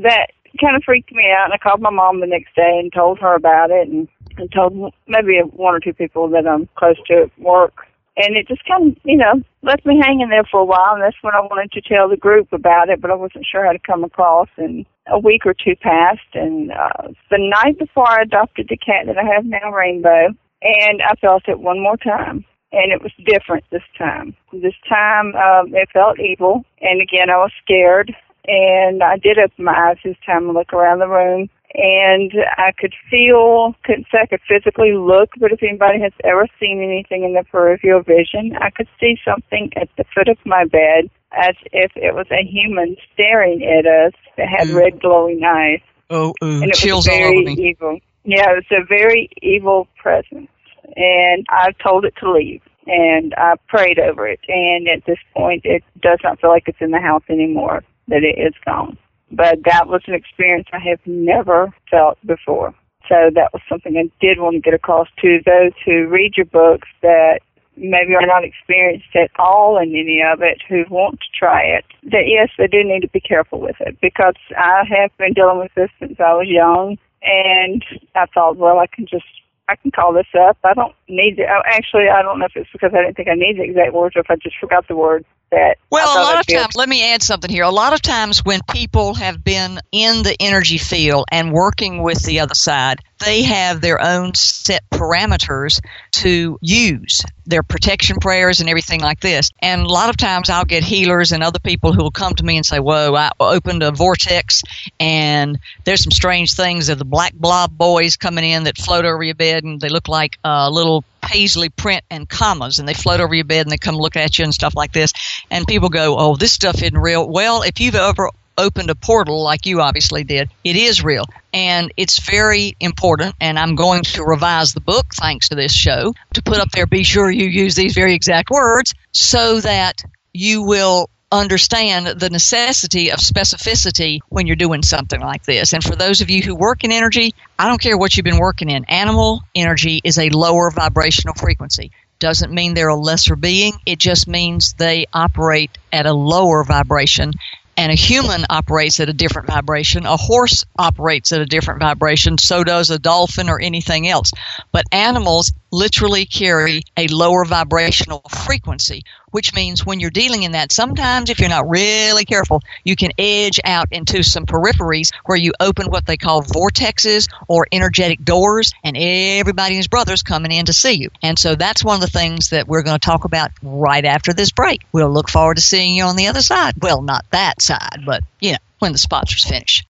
that 0.04 0.36
kind 0.60 0.75
of 0.75 0.83
freaked 0.83 1.13
me 1.13 1.31
out, 1.31 1.45
and 1.45 1.54
I 1.54 1.57
called 1.57 1.81
my 1.81 1.89
mom 1.89 2.19
the 2.19 2.27
next 2.27 2.56
day 2.56 2.77
and 2.80 2.92
told 2.92 3.19
her 3.19 3.36
about 3.36 3.72
it, 3.72 3.88
and, 3.88 4.07
and 4.38 4.51
told 4.51 4.94
maybe 5.07 5.39
one 5.39 5.74
or 5.74 5.80
two 5.80 5.94
people 5.94 6.27
that 6.30 6.45
I'm 6.45 6.68
close 6.75 6.98
to 7.07 7.24
at 7.24 7.39
work. 7.39 7.88
And 8.18 8.36
it 8.36 8.48
just 8.48 8.66
kind 8.66 8.92
of, 8.92 8.98
you 9.04 9.18
know, 9.18 9.44
left 9.62 9.86
me 9.86 10.00
hanging 10.01 10.30
there 10.30 10.48
for 10.50 10.60
a 10.60 10.66
while, 10.66 10.94
and 10.94 11.04
that's 11.04 11.22
when 11.22 11.36
I 11.36 11.42
wanted 11.42 11.72
to 11.72 11.81
tell 11.81 12.10
the 12.10 12.18
group 12.18 12.51
about 12.51 12.89
it, 12.89 13.01
but 13.01 13.12
I 13.12 13.16
wasn't 13.16 13.45
sure 13.50 13.66
how 13.66 13.72
to 13.72 13.80
come 13.80 14.04
across. 14.04 14.48
And 14.57 14.86
a 15.07 15.19
week 15.19 15.45
or 15.45 15.54
two 15.54 15.75
passed, 15.75 16.34
and 16.34 16.72
uh, 16.72 17.10
the 17.32 17.39
night 17.39 17.79
before 17.79 18.10
I 18.10 18.24
adopted 18.24 18.67
the 18.70 18.77
cat 18.77 19.08
that 19.08 19.17
I 19.17 19.36
have 19.36 19.46
now, 19.46 19.72
Rainbow, 19.72 20.27
and 20.62 21.01
I 21.01 21.15
felt 21.22 21.48
it 21.48 21.60
one 21.60 21.82
more 21.82 21.98
time 21.98 22.46
and 22.75 22.91
it 22.91 23.01
was 23.01 23.12
different 23.25 23.63
this 23.72 23.88
time. 23.98 24.36
This 24.53 24.75
time 24.88 25.34
um, 25.36 25.74
it 25.74 25.89
felt 25.94 26.20
evil, 26.20 26.63
and 26.82 27.01
again 27.01 27.29
I 27.29 27.38
was 27.38 27.51
scared. 27.63 28.13
And 28.48 29.01
I 29.01 29.17
did 29.17 29.39
open 29.39 29.65
my 29.65 29.74
eyes 29.74 29.98
this 30.03 30.17
time 30.24 30.46
and 30.46 30.53
look 30.53 30.72
around 30.72 31.00
the 31.00 31.08
room, 31.08 31.50
and 31.74 32.32
I 32.58 32.74
could 32.77 32.94
feel, 33.10 33.74
couldn't 33.84 34.05
say 34.12 34.20
I 34.22 34.27
could 34.27 34.41
physically 34.48 34.94
look, 34.94 35.29
but 35.39 35.51
if 35.51 35.63
anybody 35.63 36.00
has 36.01 36.13
ever 36.24 36.46
seen 36.60 36.79
anything 36.79 37.24
in 37.24 37.34
the 37.34 37.44
peripheral 37.44 38.03
vision, 38.03 38.55
I 38.62 38.70
could 38.70 38.88
see 39.00 39.17
something 39.25 39.72
at 39.75 39.89
the 39.98 40.05
foot 40.13 40.27
of 40.29 40.38
my 40.46 40.63
bed 40.65 41.10
as 41.32 41.55
if 41.74 41.91
it 41.96 42.13
was 42.13 42.27
a 42.29 42.44
human 42.46 42.96
staring 43.12 43.63
at 43.63 43.88
us 43.88 44.13
that 44.38 44.48
had 44.48 44.67
Mm. 44.67 44.75
red 44.75 45.01
glowing 45.01 45.44
eyes. 45.44 45.82
Oh, 46.12 46.36
ooh, 46.44 46.62
And 46.62 46.65
it 46.65 46.75
chills 46.75 47.08
was 47.08 47.15
all 47.15 47.17
very 47.17 47.38
over 47.39 47.46
me. 47.50 47.70
evil. 47.70 48.00
Yeah, 48.25 48.51
it 48.51 48.55
was 48.70 48.72
a 48.72 48.84
very 48.86 49.29
evil 49.41 49.88
presence. 49.98 50.50
And 50.96 51.46
I 51.50 51.72
told 51.84 52.06
it 52.06 52.13
to 52.20 52.32
leave. 52.32 52.62
And 52.88 53.34
I 53.36 53.56
prayed 53.68 54.00
over 54.00 54.27
it. 54.27 54.39
And 54.48 54.88
at 54.88 55.06
this 55.06 55.18
point, 55.36 55.62
it 55.65 55.84
does 56.01 56.20
not 56.24 56.39
feel 56.39 56.51
like 56.51 56.68
it's 56.68 56.82
in 56.82 56.92
the 56.92 57.00
house 57.00 57.24
anymore, 57.30 57.84
that 58.08 58.24
it 58.24 58.39
is 58.39 58.54
gone. 58.63 58.98
But 59.32 59.60
that 59.65 59.88
was 59.88 60.01
an 60.08 60.13
experience 60.13 60.68
I 60.72 60.80
have 60.80 61.00
never 61.06 61.74
felt 61.89 62.20
before. 62.25 62.74
So 63.10 63.30
that 63.34 63.54
was 63.54 63.62
something 63.70 63.98
I 63.98 64.10
did 64.20 64.39
want 64.39 64.56
to 64.56 64.60
get 64.62 64.74
across 64.74 65.08
to 65.22 65.39
those 65.46 65.72
who 65.84 66.08
read 66.08 66.34
your 66.38 66.46
books 66.46 66.88
that 67.01 67.39
maybe 67.77 68.15
are 68.15 68.25
not 68.25 68.44
experienced 68.44 69.15
at 69.15 69.32
all 69.38 69.77
in 69.77 69.89
any 69.89 70.22
of 70.22 70.42
it 70.42 70.62
who 70.68 70.86
want 70.89 71.20
to 71.20 71.38
try 71.38 71.62
it. 71.62 71.86
That 72.04 72.27
yes, 72.27 72.50
they 72.58 72.68
do 72.68 72.84
need 72.84 73.01
to 73.01 73.10
be 73.10 73.20
careful 73.20 73.60
with 73.60 73.75
it 73.80 74.00
because 74.01 74.36
I 74.58 74.84
have 74.89 75.15
been 75.18 75.34
dealing 75.34 75.60
with 75.60 75.74
this 75.75 75.89
since 76.00 76.20
I 76.20 76.34
was 76.34 76.48
young 76.48 76.98
and 77.22 77.84
I 78.15 78.25
thought, 78.27 78.58
well, 78.58 78.80
I 78.80 78.88
can 78.88 79.06
just 79.06 79.25
I 79.67 79.75
can 79.75 79.91
call 79.91 80.13
this 80.13 80.27
up. 80.39 80.57
I 80.63 80.74
don't 80.74 80.93
need 81.10 81.38
to. 81.38 81.43
Actually, 81.65 82.10
I 82.10 82.22
don't 82.22 82.39
know 82.39 82.45
if 82.45 82.55
it's 82.55 82.69
because 82.72 82.91
I 82.93 83.01
didn't 83.01 83.15
think 83.17 83.29
I 83.29 83.36
needed 83.36 83.57
the 83.57 83.63
exact 83.63 83.93
words 83.93 84.15
or 84.15 84.19
if 84.19 84.29
I 84.29 84.36
just 84.36 84.57
forgot 84.60 84.88
the 84.88 84.95
word 84.95 85.25
that. 85.52 85.78
Well, 85.90 86.08
a 86.08 86.24
lot 86.24 86.40
of 86.40 86.48
times, 86.48 86.75
let 86.75 86.90
me 86.90 87.14
add 87.14 87.24
something 87.24 87.50
here. 87.50 87.64
A 87.64 87.70
lot 87.70 87.94
of 87.94 88.02
times 88.02 88.44
when 88.44 88.60
people 88.70 89.14
have 89.16 89.44
been 89.44 89.80
in 89.92 90.24
the 90.24 90.36
energy 90.40 90.78
field 90.78 91.25
and 91.32 91.54
working 91.54 92.04
with 92.04 92.24
the 92.24 92.42
other 92.42 92.56
side, 92.56 93.02
they 93.24 93.44
have 93.44 93.82
their 93.82 94.02
own 94.02 94.34
set 94.34 94.84
parameters 94.90 95.80
to 96.12 96.58
use 96.62 97.22
their 97.46 97.64
protection 97.64 98.18
prayers 98.18 98.60
and 98.60 98.70
everything 98.70 99.00
like 99.00 99.20
this. 99.20 99.52
And 99.60 99.82
a 99.82 99.88
lot 99.90 100.10
of 100.10 100.18
times 100.18 100.50
I'll 100.50 100.66
get 100.66 100.84
healers 100.84 101.32
and 101.32 101.44
other 101.44 101.60
people 101.60 101.94
who 101.94 102.04
will 102.04 102.12
come 102.12 102.34
to 102.36 102.44
me 102.44 102.58
and 102.58 102.66
say, 102.66 102.80
Whoa, 102.80 103.16
I 103.16 103.32
opened 103.40 103.84
a 103.84 103.92
vortex 103.92 104.64
and 105.00 105.60
there's 105.86 106.04
some 106.04 106.12
strange 106.12 106.54
things 106.54 106.90
of 106.90 106.98
the 106.98 107.06
black 107.06 107.34
blob 107.34 107.78
boys 107.78 108.18
coming 108.18 108.44
in 108.44 108.64
that 108.64 108.78
float 108.78 109.06
over 109.06 109.24
your 109.24 109.36
bed 109.36 109.64
and 109.64 109.80
they 109.80 109.90
look 109.90 110.08
like 110.08 110.38
uh, 110.44 110.70
little 110.70 111.04
paisley 111.25 111.70
print 111.70 112.03
and 112.10 112.29
commas 112.29 112.79
and 112.79 112.88
they 112.88 112.94
float 112.94 113.20
over 113.20 113.34
your 113.34 113.46
bed 113.46 113.65
and 113.65 113.72
they 113.72 113.77
come 113.77 113.96
look 113.96 114.15
at 114.15 114.38
you 114.38 114.46
and 114.46 114.53
stuff 114.53 114.75
like 114.75 114.94
this. 114.94 115.12
And 115.50 115.67
people 115.67 115.89
go, 115.89 116.15
Oh, 116.17 116.36
this 116.36 116.53
stuff 116.53 116.82
isn't 116.82 116.98
real. 116.98 117.27
Well, 117.27 117.63
if 117.63 117.79
you've 117.79 117.96
ever 117.96 118.29
opened 118.58 118.89
a 118.89 118.96
portal 118.96 119.44
like 119.44 119.65
you 119.65 119.82
obviously 119.82 120.24
did, 120.24 120.50
it 120.63 120.75
is 120.75 121.03
real. 121.03 121.25
And 121.53 121.91
it's 121.98 122.20
very 122.20 122.75
important. 122.79 123.36
And 123.41 123.60
I'm 123.60 123.75
going 123.75 124.03
to 124.03 124.24
revise 124.24 124.74
the 124.74 124.82
book 124.82 125.08
thanks 125.13 125.50
to 125.50 125.55
this 125.55 125.74
show 125.74 126.13
to 126.34 126.44
put 126.44 126.60
up 126.60 126.72
there, 126.72 126.86
be 126.86 127.03
sure 127.03 127.29
you 127.29 127.48
use 127.48 127.75
these 127.75 127.94
very 127.94 128.13
exact 128.13 128.50
words 128.50 128.94
so 129.12 129.60
that 129.62 130.01
you 130.34 130.63
will 130.63 131.10
understand 131.32 132.20
the 132.20 132.29
necessity 132.29 133.12
of 133.12 133.20
specificity 133.20 134.20
when 134.29 134.48
you're 134.48 134.55
doing 134.55 134.84
something 134.84 135.20
like 135.20 135.44
this. 135.44 135.74
And 135.74 135.84
for 135.84 135.96
those 135.96 136.22
of 136.22 136.29
you 136.29 136.41
who 136.41 136.55
work 136.55 136.84
in 136.84 136.91
energy, 136.91 137.34
I 137.58 137.67
don't 137.67 137.82
care 137.82 137.98
what 137.98 138.15
you've 138.15 138.24
been 138.24 138.38
working 138.38 138.70
in, 138.70 138.86
animal 138.86 139.41
energy 139.53 140.01
is 140.03 140.17
a 140.17 140.29
lower 140.29 140.70
vibrational 140.72 141.36
frequency. 141.36 141.91
Doesn't 142.20 142.53
mean 142.53 142.74
they're 142.74 142.88
a 142.88 142.96
lesser 142.96 143.36
being, 143.36 143.74
it 143.86 144.00
just 144.00 144.27
means 144.27 144.74
they 144.74 145.05
operate 145.13 145.77
at 145.91 146.05
a 146.05 146.13
lower 146.13 146.63
vibration 146.63 147.34
and 147.77 147.91
a 147.91 147.96
human 147.96 148.46
operates 148.50 149.00
at 149.00 149.10
a 149.10 149.13
different 149.13 149.48
vibration. 149.48 150.05
A 150.05 150.17
horse 150.17 150.65
operates 150.77 151.32
at 151.32 151.41
a 151.41 151.46
different 151.46 151.82
vibration. 151.82 152.38
So 152.38 152.63
does 152.63 152.89
a 152.89 153.00
dolphin 153.00 153.50
or 153.50 153.60
anything 153.60 154.08
else. 154.08 154.32
But 154.72 154.86
animals 154.91 155.51
literally 155.72 156.25
carry 156.25 156.84
a 156.96 157.08
lower 157.08 157.44
vibrational 157.44 158.22
frequency, 158.46 159.03
which 159.36 159.54
means 159.54 159.86
when 159.86 160.00
you're 160.00 160.10
dealing 160.10 160.44
in 160.44 160.54
that, 160.54 160.72
sometimes 160.72 161.30
if 161.30 161.42
you're 161.42 161.50
not 161.50 161.70
really 161.70 162.24
careful, 162.24 162.62
you 162.86 162.96
can 162.96 163.12
edge 163.18 163.60
out 163.65 163.89
into 163.92 164.24
some 164.24 164.46
peripheries 164.46 165.10
where 165.25 165.38
you 165.38 165.51
open 165.60 165.88
what 165.88 166.06
they 166.06 166.15
call 166.15 166.42
vortexes 166.42 167.27
or 167.50 167.68
energetic 167.70 168.24
doors, 168.24 168.72
and 168.82 168.96
everybody 168.98 169.74
and 169.74 169.80
his 169.80 169.89
brother's 169.89 170.24
coming 170.24 170.54
in 170.54 170.68
to 170.68 170.72
see 170.72 170.94
you. 170.94 171.10
And 171.22 171.38
so 171.38 171.56
that's 171.56 171.84
one 171.84 171.96
of 171.96 172.00
the 172.00 172.08
things 172.08 172.51
that 172.51 172.65
we're 172.65 172.82
going 172.82 172.98
to 172.98 173.06
talk 173.06 173.25
about 173.25 173.51
right 173.62 174.06
after 174.06 174.32
this 174.32 174.54
break. 174.54 174.84
We'll 174.94 175.12
look 175.12 175.27
forward 175.27 175.56
to 175.56 175.62
seeing 175.62 175.98
you 175.98 176.06
on 176.06 176.15
the 176.15 176.27
other 176.27 176.42
side. 176.42 176.75
Well, 176.82 177.01
not 177.01 177.25
that 177.32 177.62
side, 177.62 178.04
but, 178.06 178.24
you 178.39 178.54
know, 178.54 178.58
when 178.80 178.94
the 178.94 178.98
sponsors 178.98 179.44
finish. 179.44 179.84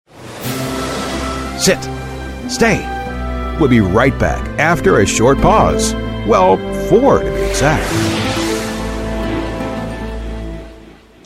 Sit. 1.58 1.84
Stay. 2.50 3.58
We'll 3.60 3.68
be 3.68 3.82
right 3.82 4.18
back 4.18 4.48
after 4.58 5.02
a 5.02 5.06
short 5.06 5.38
pause. 5.40 5.94
Well, 6.26 6.56
four 6.88 7.20
to 7.20 7.30
be 7.30 7.42
exact. 7.42 8.23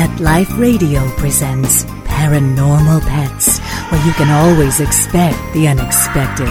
Pet 0.00 0.18
Life 0.18 0.56
Radio 0.56 1.06
presents 1.18 1.84
Paranormal 2.08 3.02
Pets, 3.02 3.58
where 3.90 4.06
you 4.06 4.12
can 4.14 4.30
always 4.30 4.80
expect 4.80 5.36
the 5.52 5.68
unexpected. 5.68 6.48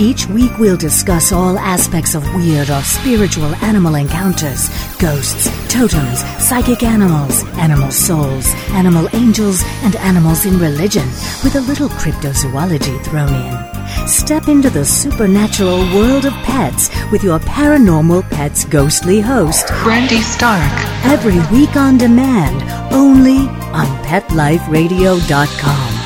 Each 0.00 0.26
week 0.28 0.58
we'll 0.58 0.78
discuss 0.78 1.30
all 1.30 1.58
aspects 1.58 2.14
of 2.14 2.24
weird 2.34 2.70
or 2.70 2.80
spiritual 2.80 3.54
animal 3.56 3.96
encounters 3.96 4.70
ghosts, 4.96 5.50
totems, 5.70 6.20
psychic 6.42 6.82
animals, 6.82 7.44
animal 7.56 7.90
souls, 7.92 8.46
animal 8.70 9.08
angels, 9.14 9.62
and 9.84 9.94
animals 9.96 10.44
in 10.44 10.58
religion, 10.58 11.06
with 11.44 11.54
a 11.54 11.60
little 11.60 11.88
cryptozoology 11.88 13.02
thrown 13.04 13.32
in. 13.32 13.56
Step 14.08 14.48
into 14.48 14.68
the 14.68 14.84
supernatural 14.84 15.78
world 15.94 16.24
of 16.24 16.32
pets 16.42 16.90
with 17.12 17.22
your 17.22 17.38
paranormal 17.40 18.28
pets 18.30 18.64
ghostly 18.64 19.20
host, 19.20 19.68
Brandy 19.84 20.20
Stark. 20.20 20.72
Every 21.04 21.38
week 21.56 21.76
on 21.76 21.98
demand, 21.98 22.62
only 22.92 23.48
on 23.72 23.86
PetLifeRadio.com. 24.04 25.99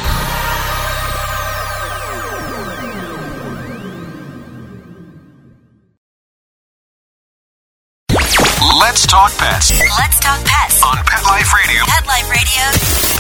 Let's 9.97 10.19
talk 10.19 10.45
pets 10.45 10.83
on 10.83 10.97
Pet 11.05 11.23
Life 11.25 11.55
Radio. 11.55 11.85
Pet 11.87 12.05
Life 12.05 12.29
Radio. 12.29 12.63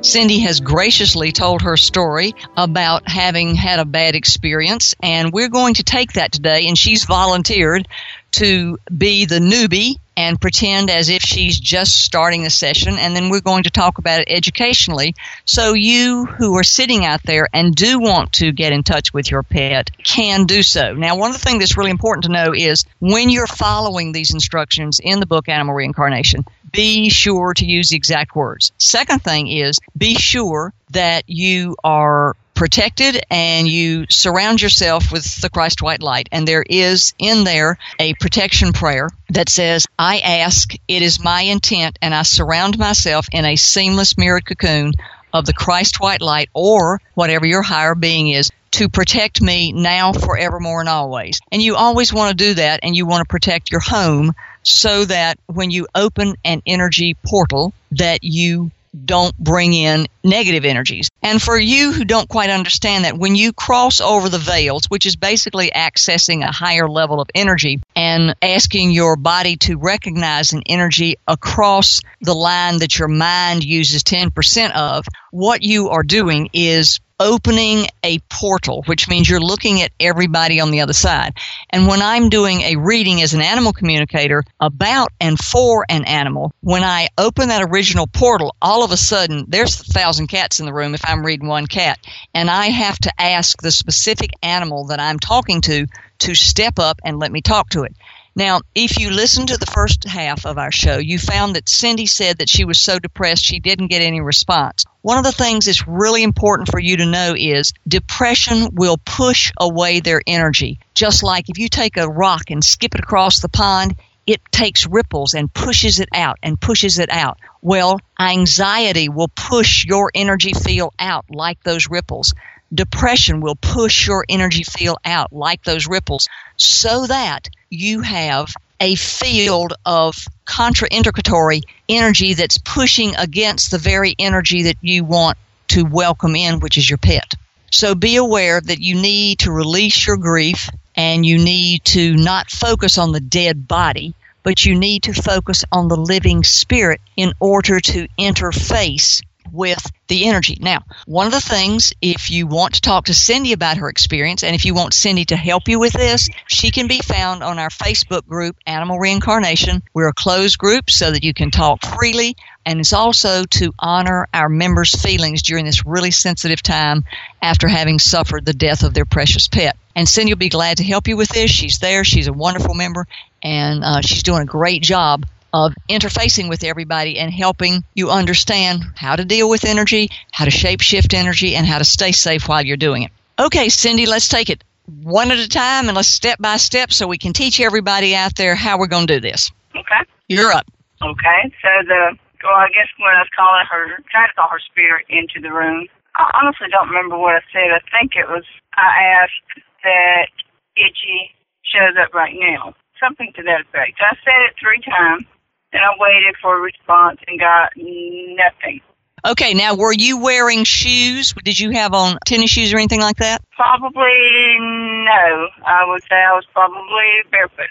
Cindy 0.03 0.39
has 0.39 0.59
graciously 0.59 1.31
told 1.31 1.61
her 1.61 1.77
story 1.77 2.35
about 2.57 3.07
having 3.07 3.55
had 3.55 3.79
a 3.79 3.85
bad 3.85 4.15
experience, 4.15 4.95
and 5.01 5.31
we're 5.31 5.47
going 5.47 5.75
to 5.75 5.83
take 5.83 6.13
that 6.13 6.33
today. 6.33 6.67
And 6.67 6.77
she's 6.77 7.05
volunteered 7.05 7.87
to 8.33 8.77
be 8.95 9.25
the 9.25 9.39
newbie 9.39 9.95
and 10.15 10.39
pretend 10.39 10.89
as 10.89 11.09
if 11.09 11.23
she's 11.23 11.59
just 11.59 12.03
starting 12.03 12.43
the 12.43 12.49
session, 12.49 12.97
and 12.97 13.15
then 13.15 13.29
we're 13.29 13.41
going 13.41 13.63
to 13.63 13.71
talk 13.71 13.97
about 13.97 14.21
it 14.21 14.27
educationally. 14.29 15.15
So, 15.45 15.73
you 15.73 16.25
who 16.25 16.55
are 16.57 16.63
sitting 16.63 17.05
out 17.05 17.23
there 17.23 17.47
and 17.51 17.73
do 17.73 17.99
want 17.99 18.33
to 18.33 18.51
get 18.51 18.73
in 18.73 18.83
touch 18.83 19.13
with 19.13 19.31
your 19.31 19.43
pet 19.43 19.89
can 20.03 20.45
do 20.45 20.61
so. 20.61 20.93
Now, 20.93 21.17
one 21.17 21.31
of 21.31 21.37
the 21.37 21.43
things 21.43 21.59
that's 21.59 21.77
really 21.77 21.91
important 21.91 22.25
to 22.25 22.31
know 22.31 22.53
is 22.53 22.85
when 22.99 23.29
you're 23.29 23.47
following 23.47 24.11
these 24.11 24.33
instructions 24.33 24.99
in 24.99 25.19
the 25.19 25.25
book 25.25 25.49
Animal 25.49 25.73
Reincarnation, 25.73 26.45
be 26.71 27.09
sure 27.09 27.53
to 27.53 27.65
use 27.65 27.89
the 27.89 27.95
exact 27.95 28.35
words. 28.35 28.71
Second 28.77 29.23
thing 29.23 29.47
is 29.47 29.79
be 29.97 30.15
sure 30.15 30.73
that 30.91 31.23
you 31.27 31.75
are 31.83 32.35
protected 32.53 33.23
and 33.29 33.67
you 33.67 34.05
surround 34.09 34.61
yourself 34.61 35.11
with 35.11 35.41
the 35.41 35.49
Christ 35.49 35.81
white 35.81 36.01
light. 36.01 36.29
And 36.31 36.47
there 36.47 36.63
is 36.67 37.13
in 37.17 37.43
there 37.43 37.77
a 37.99 38.13
protection 38.15 38.73
prayer 38.73 39.09
that 39.29 39.49
says, 39.49 39.87
I 39.97 40.19
ask, 40.19 40.73
it 40.87 41.01
is 41.01 41.23
my 41.23 41.41
intent, 41.41 41.99
and 42.01 42.13
I 42.13 42.23
surround 42.23 42.77
myself 42.77 43.27
in 43.31 43.45
a 43.45 43.55
seamless 43.55 44.17
mirrored 44.17 44.45
cocoon 44.45 44.93
of 45.33 45.45
the 45.45 45.53
Christ 45.53 45.99
white 45.99 46.21
light 46.21 46.49
or 46.53 47.01
whatever 47.15 47.45
your 47.45 47.63
higher 47.63 47.95
being 47.95 48.29
is 48.29 48.51
to 48.71 48.89
protect 48.89 49.41
me 49.41 49.71
now, 49.71 50.13
forevermore, 50.13 50.79
and 50.79 50.89
always. 50.89 51.39
And 51.51 51.61
you 51.61 51.75
always 51.75 52.11
want 52.11 52.31
to 52.31 52.45
do 52.45 52.53
that, 52.55 52.79
and 52.83 52.95
you 52.95 53.05
want 53.05 53.21
to 53.21 53.31
protect 53.31 53.71
your 53.71 53.81
home 53.81 54.33
so 54.63 55.05
that 55.05 55.37
when 55.47 55.71
you 55.71 55.87
open 55.93 56.35
an 56.43 56.61
energy 56.65 57.15
portal, 57.25 57.73
that 57.91 58.23
you 58.23 58.71
don't 59.05 59.37
bring 59.37 59.73
in 59.73 60.07
negative 60.23 60.65
energies. 60.65 61.09
And 61.21 61.41
for 61.41 61.57
you 61.57 61.91
who 61.91 62.05
don't 62.05 62.29
quite 62.29 62.49
understand 62.49 63.05
that, 63.05 63.17
when 63.17 63.35
you 63.35 63.53
cross 63.53 64.01
over 64.01 64.29
the 64.29 64.37
veils, 64.37 64.85
which 64.85 65.05
is 65.05 65.15
basically 65.15 65.71
accessing 65.71 66.43
a 66.43 66.51
higher 66.51 66.87
level 66.87 67.19
of 67.19 67.29
energy 67.33 67.81
and 67.95 68.35
asking 68.41 68.91
your 68.91 69.15
body 69.15 69.57
to 69.57 69.77
recognize 69.77 70.53
an 70.53 70.63
energy 70.65 71.15
across 71.27 72.01
the 72.21 72.35
line 72.35 72.79
that 72.79 72.97
your 72.97 73.07
mind 73.07 73.63
uses 73.63 74.03
10% 74.03 74.75
of, 74.75 75.05
what 75.31 75.63
you 75.63 75.89
are 75.89 76.03
doing 76.03 76.49
is 76.53 76.99
opening 77.23 77.87
a 78.03 78.19
portal, 78.29 78.83
which 78.85 79.07
means 79.07 79.29
you're 79.29 79.39
looking 79.39 79.81
at 79.81 79.91
everybody 79.99 80.59
on 80.59 80.71
the 80.71 80.81
other 80.81 80.93
side. 80.93 81.33
And 81.69 81.87
when 81.87 82.01
I'm 82.01 82.29
doing 82.29 82.61
a 82.61 82.75
reading 82.75 83.21
as 83.21 83.33
an 83.33 83.41
animal 83.41 83.71
communicator 83.71 84.43
about 84.59 85.13
and 85.21 85.39
for 85.39 85.85
an 85.87 86.03
animal, 86.03 86.53
when 86.59 86.83
I 86.83 87.07
open 87.17 87.47
that 87.47 87.63
original 87.63 88.07
portal, 88.07 88.55
all 88.61 88.83
of 88.83 88.91
a 88.91 88.97
sudden 88.97 89.45
there's 89.47 89.79
a 89.79 89.85
thousand 89.85 90.27
cats 90.27 90.59
in 90.59 90.65
the 90.65 90.73
room 90.73 90.93
if 90.93 91.01
I'm 91.05 91.25
reading 91.25 91.47
one 91.47 91.65
cat. 91.65 91.97
And 92.33 92.49
I 92.49 92.67
have 92.67 92.99
to 92.99 93.13
ask 93.17 93.59
the 93.61 93.71
specific 93.71 94.31
animal 94.43 94.87
that 94.87 94.99
I'm 94.99 95.17
talking 95.17 95.61
to 95.61 95.87
to 96.19 96.35
step 96.35 96.77
up 96.77 96.99
and 97.05 97.19
let 97.19 97.31
me 97.31 97.41
talk 97.41 97.69
to 97.69 97.83
it. 97.83 97.95
Now, 98.35 98.61
if 98.73 98.99
you 98.99 99.11
listened 99.11 99.49
to 99.49 99.57
the 99.57 99.67
first 99.67 100.05
half 100.05 100.45
of 100.47 100.57
our 100.57 100.71
show, 100.71 100.97
you 100.97 101.19
found 101.19 101.55
that 101.55 101.69
Cindy 101.69 102.07
said 102.07 102.39
that 102.39 102.49
she 102.49 102.65
was 102.65 102.79
so 102.79 102.97
depressed 102.97 103.43
she 103.43 103.59
didn't 103.59 103.87
get 103.87 104.01
any 104.01 104.21
response. 104.21 104.85
One 105.03 105.19
of 105.19 105.23
the 105.23 105.31
things 105.31 105.65
that's 105.65 105.87
really 105.87 106.23
important 106.23 106.69
for 106.69 106.79
you 106.79 106.97
to 106.97 107.05
know 107.05 107.35
is 107.37 107.73
depression 107.87 108.69
will 108.73 108.97
push 108.97 109.51
away 109.59 109.99
their 109.99 110.21
energy. 110.25 110.79
Just 110.95 111.21
like 111.21 111.49
if 111.49 111.59
you 111.59 111.69
take 111.69 111.97
a 111.97 112.07
rock 112.07 112.49
and 112.49 112.63
skip 112.63 112.95
it 112.95 113.01
across 113.01 113.39
the 113.39 113.49
pond, 113.49 113.95
it 114.25 114.41
takes 114.51 114.87
ripples 114.87 115.33
and 115.33 115.53
pushes 115.53 115.99
it 115.99 116.09
out 116.13 116.39
and 116.41 116.59
pushes 116.59 116.97
it 116.97 117.09
out. 117.11 117.37
Well, 117.61 117.99
anxiety 118.19 119.09
will 119.09 119.27
push 119.27 119.85
your 119.85 120.11
energy 120.15 120.53
field 120.53 120.93
out 120.97 121.25
like 121.29 121.61
those 121.63 121.89
ripples. 121.89 122.33
Depression 122.73 123.39
will 123.41 123.55
push 123.55 124.07
your 124.07 124.25
energy 124.27 124.63
field 124.63 124.97
out 125.05 125.31
like 125.31 125.63
those 125.63 125.87
ripples 125.87 126.27
so 126.57 127.05
that 127.07 127.49
you 127.69 128.01
have 128.01 128.53
a 128.79 128.95
field 128.95 129.73
of 129.85 130.15
contraindicatory 130.45 131.61
energy 131.87 132.33
that's 132.33 132.57
pushing 132.57 133.15
against 133.15 133.71
the 133.71 133.77
very 133.77 134.15
energy 134.19 134.63
that 134.63 134.77
you 134.81 135.03
want 135.03 135.37
to 135.69 135.83
welcome 135.83 136.35
in, 136.35 136.59
which 136.59 136.77
is 136.77 136.89
your 136.89 136.97
pet. 136.97 137.33
So 137.71 137.95
be 137.95 138.17
aware 138.17 138.59
that 138.59 138.81
you 138.81 139.01
need 139.01 139.39
to 139.39 139.51
release 139.51 140.05
your 140.05 140.17
grief 140.17 140.69
and 140.95 141.25
you 141.25 141.39
need 141.39 141.83
to 141.85 142.15
not 142.15 142.51
focus 142.51 142.97
on 142.97 143.11
the 143.11 143.19
dead 143.19 143.67
body, 143.67 144.13
but 144.43 144.65
you 144.65 144.77
need 144.77 145.03
to 145.03 145.13
focus 145.13 145.65
on 145.71 145.87
the 145.87 145.97
living 145.97 146.43
spirit 146.43 147.01
in 147.15 147.33
order 147.39 147.79
to 147.79 148.07
interface 148.19 149.21
with 149.51 149.81
the 150.07 150.27
energy. 150.27 150.57
Now, 150.59 150.83
one 151.05 151.27
of 151.27 151.33
the 151.33 151.41
things, 151.41 151.93
if 152.01 152.29
you 152.29 152.47
want 152.47 152.75
to 152.75 152.81
talk 152.81 153.05
to 153.05 153.13
Cindy 153.13 153.53
about 153.53 153.77
her 153.77 153.89
experience, 153.89 154.43
and 154.43 154.55
if 154.55 154.65
you 154.65 154.73
want 154.73 154.93
Cindy 154.93 155.25
to 155.25 155.35
help 155.35 155.67
you 155.67 155.79
with 155.79 155.93
this, 155.93 156.29
she 156.47 156.71
can 156.71 156.87
be 156.87 156.99
found 156.99 157.43
on 157.43 157.59
our 157.59 157.69
Facebook 157.69 158.27
group, 158.27 158.57
Animal 158.65 158.99
Reincarnation. 158.99 159.83
We're 159.93 160.09
a 160.09 160.13
closed 160.13 160.57
group 160.57 160.89
so 160.89 161.11
that 161.11 161.23
you 161.23 161.33
can 161.33 161.51
talk 161.51 161.83
freely, 161.85 162.35
and 162.65 162.79
it's 162.79 162.93
also 162.93 163.43
to 163.43 163.73
honor 163.79 164.27
our 164.33 164.49
members' 164.49 165.01
feelings 165.01 165.41
during 165.41 165.65
this 165.65 165.85
really 165.85 166.11
sensitive 166.11 166.61
time 166.61 167.05
after 167.41 167.67
having 167.67 167.99
suffered 167.99 168.45
the 168.45 168.53
death 168.53 168.83
of 168.83 168.93
their 168.93 169.05
precious 169.05 169.47
pet. 169.47 169.77
And 169.95 170.07
Cindy 170.07 170.33
will 170.33 170.39
be 170.39 170.49
glad 170.49 170.77
to 170.77 170.83
help 170.83 171.07
you 171.07 171.17
with 171.17 171.29
this. 171.29 171.51
She's 171.51 171.79
there, 171.79 172.03
she's 172.03 172.27
a 172.27 172.33
wonderful 172.33 172.73
member, 172.73 173.07
and 173.41 173.83
uh, 173.83 174.01
she's 174.01 174.23
doing 174.23 174.41
a 174.41 174.45
great 174.45 174.81
job 174.81 175.25
of 175.53 175.73
interfacing 175.87 176.49
with 176.49 176.63
everybody 176.63 177.19
and 177.19 177.31
helping 177.31 177.83
you 177.93 178.09
understand 178.09 178.83
how 178.95 179.15
to 179.15 179.23
deal 179.23 179.47
with 179.47 179.65
energy, 179.65 180.09
how 180.31 180.45
to 180.45 180.51
shape 180.51 180.81
shift 180.81 181.13
energy, 181.13 181.55
and 181.55 181.65
how 181.65 181.77
to 181.77 181.85
stay 181.85 182.11
safe 182.11 182.49
while 182.49 182.65
you're 182.65 182.75
doing 182.75 183.03
it. 183.03 183.11
Okay, 183.39 183.69
Cindy, 183.69 184.07
let's 184.07 184.27
take 184.27 184.49
it 184.49 184.63
one 185.03 185.31
at 185.31 185.37
a 185.37 185.47
time 185.47 185.87
and 185.87 185.95
let's 185.95 186.09
step 186.09 186.39
by 186.39 186.57
step 186.57 186.91
so 186.91 187.07
we 187.07 187.17
can 187.17 187.33
teach 187.33 187.61
everybody 187.61 188.15
out 188.15 188.35
there 188.35 188.55
how 188.55 188.77
we're 188.77 188.87
going 188.87 189.07
to 189.07 189.15
do 189.15 189.21
this. 189.21 189.51
Okay. 189.75 190.01
You're 190.27 190.51
up. 190.51 190.65
Okay, 191.01 191.53
so 191.61 191.69
the, 191.87 192.17
well, 192.43 192.55
I 192.55 192.67
guess 192.69 192.89
when 192.97 193.13
I 193.15 193.21
was 193.21 193.29
calling 193.35 193.65
her, 193.69 194.03
trying 194.11 194.29
to 194.29 194.35
call 194.35 194.49
her 194.49 194.59
spirit 194.59 195.05
into 195.09 195.39
the 195.39 195.53
room, 195.53 195.87
I 196.15 196.29
honestly 196.41 196.67
don't 196.69 196.89
remember 196.89 197.17
what 197.17 197.35
I 197.35 197.41
said. 197.53 197.69
I 197.71 197.81
think 197.93 198.13
it 198.15 198.27
was, 198.27 198.43
I 198.75 199.21
asked 199.21 199.65
that 199.83 200.27
Itchy 200.75 201.33
shows 201.63 201.95
up 202.01 202.13
right 202.13 202.33
now. 202.35 202.73
Something 202.99 203.33
to 203.35 203.43
that 203.43 203.67
effect. 203.67 203.99
I 203.99 204.15
said 204.23 204.39
it 204.47 204.55
three 204.61 204.79
times 204.79 205.25
and 205.73 205.81
I 205.81 205.89
waited 205.99 206.35
for 206.41 206.57
a 206.57 206.61
response 206.61 207.19
and 207.27 207.39
got 207.39 207.71
nothing. 207.75 208.81
Okay, 209.25 209.53
now 209.53 209.75
were 209.75 209.93
you 209.93 210.19
wearing 210.19 210.65
shoes? 210.65 211.33
Did 211.45 211.57
you 211.57 211.71
have 211.71 211.93
on 211.93 212.17
tennis 212.25 212.49
shoes 212.49 212.73
or 212.73 212.77
anything 212.77 212.99
like 212.99 213.17
that? 213.17 213.41
Probably 213.55 214.59
no. 214.59 215.47
I 215.65 215.85
would 215.87 216.01
say 216.03 216.15
I 216.15 216.33
was 216.33 216.45
probably 216.51 217.05
barefooted. 217.31 217.69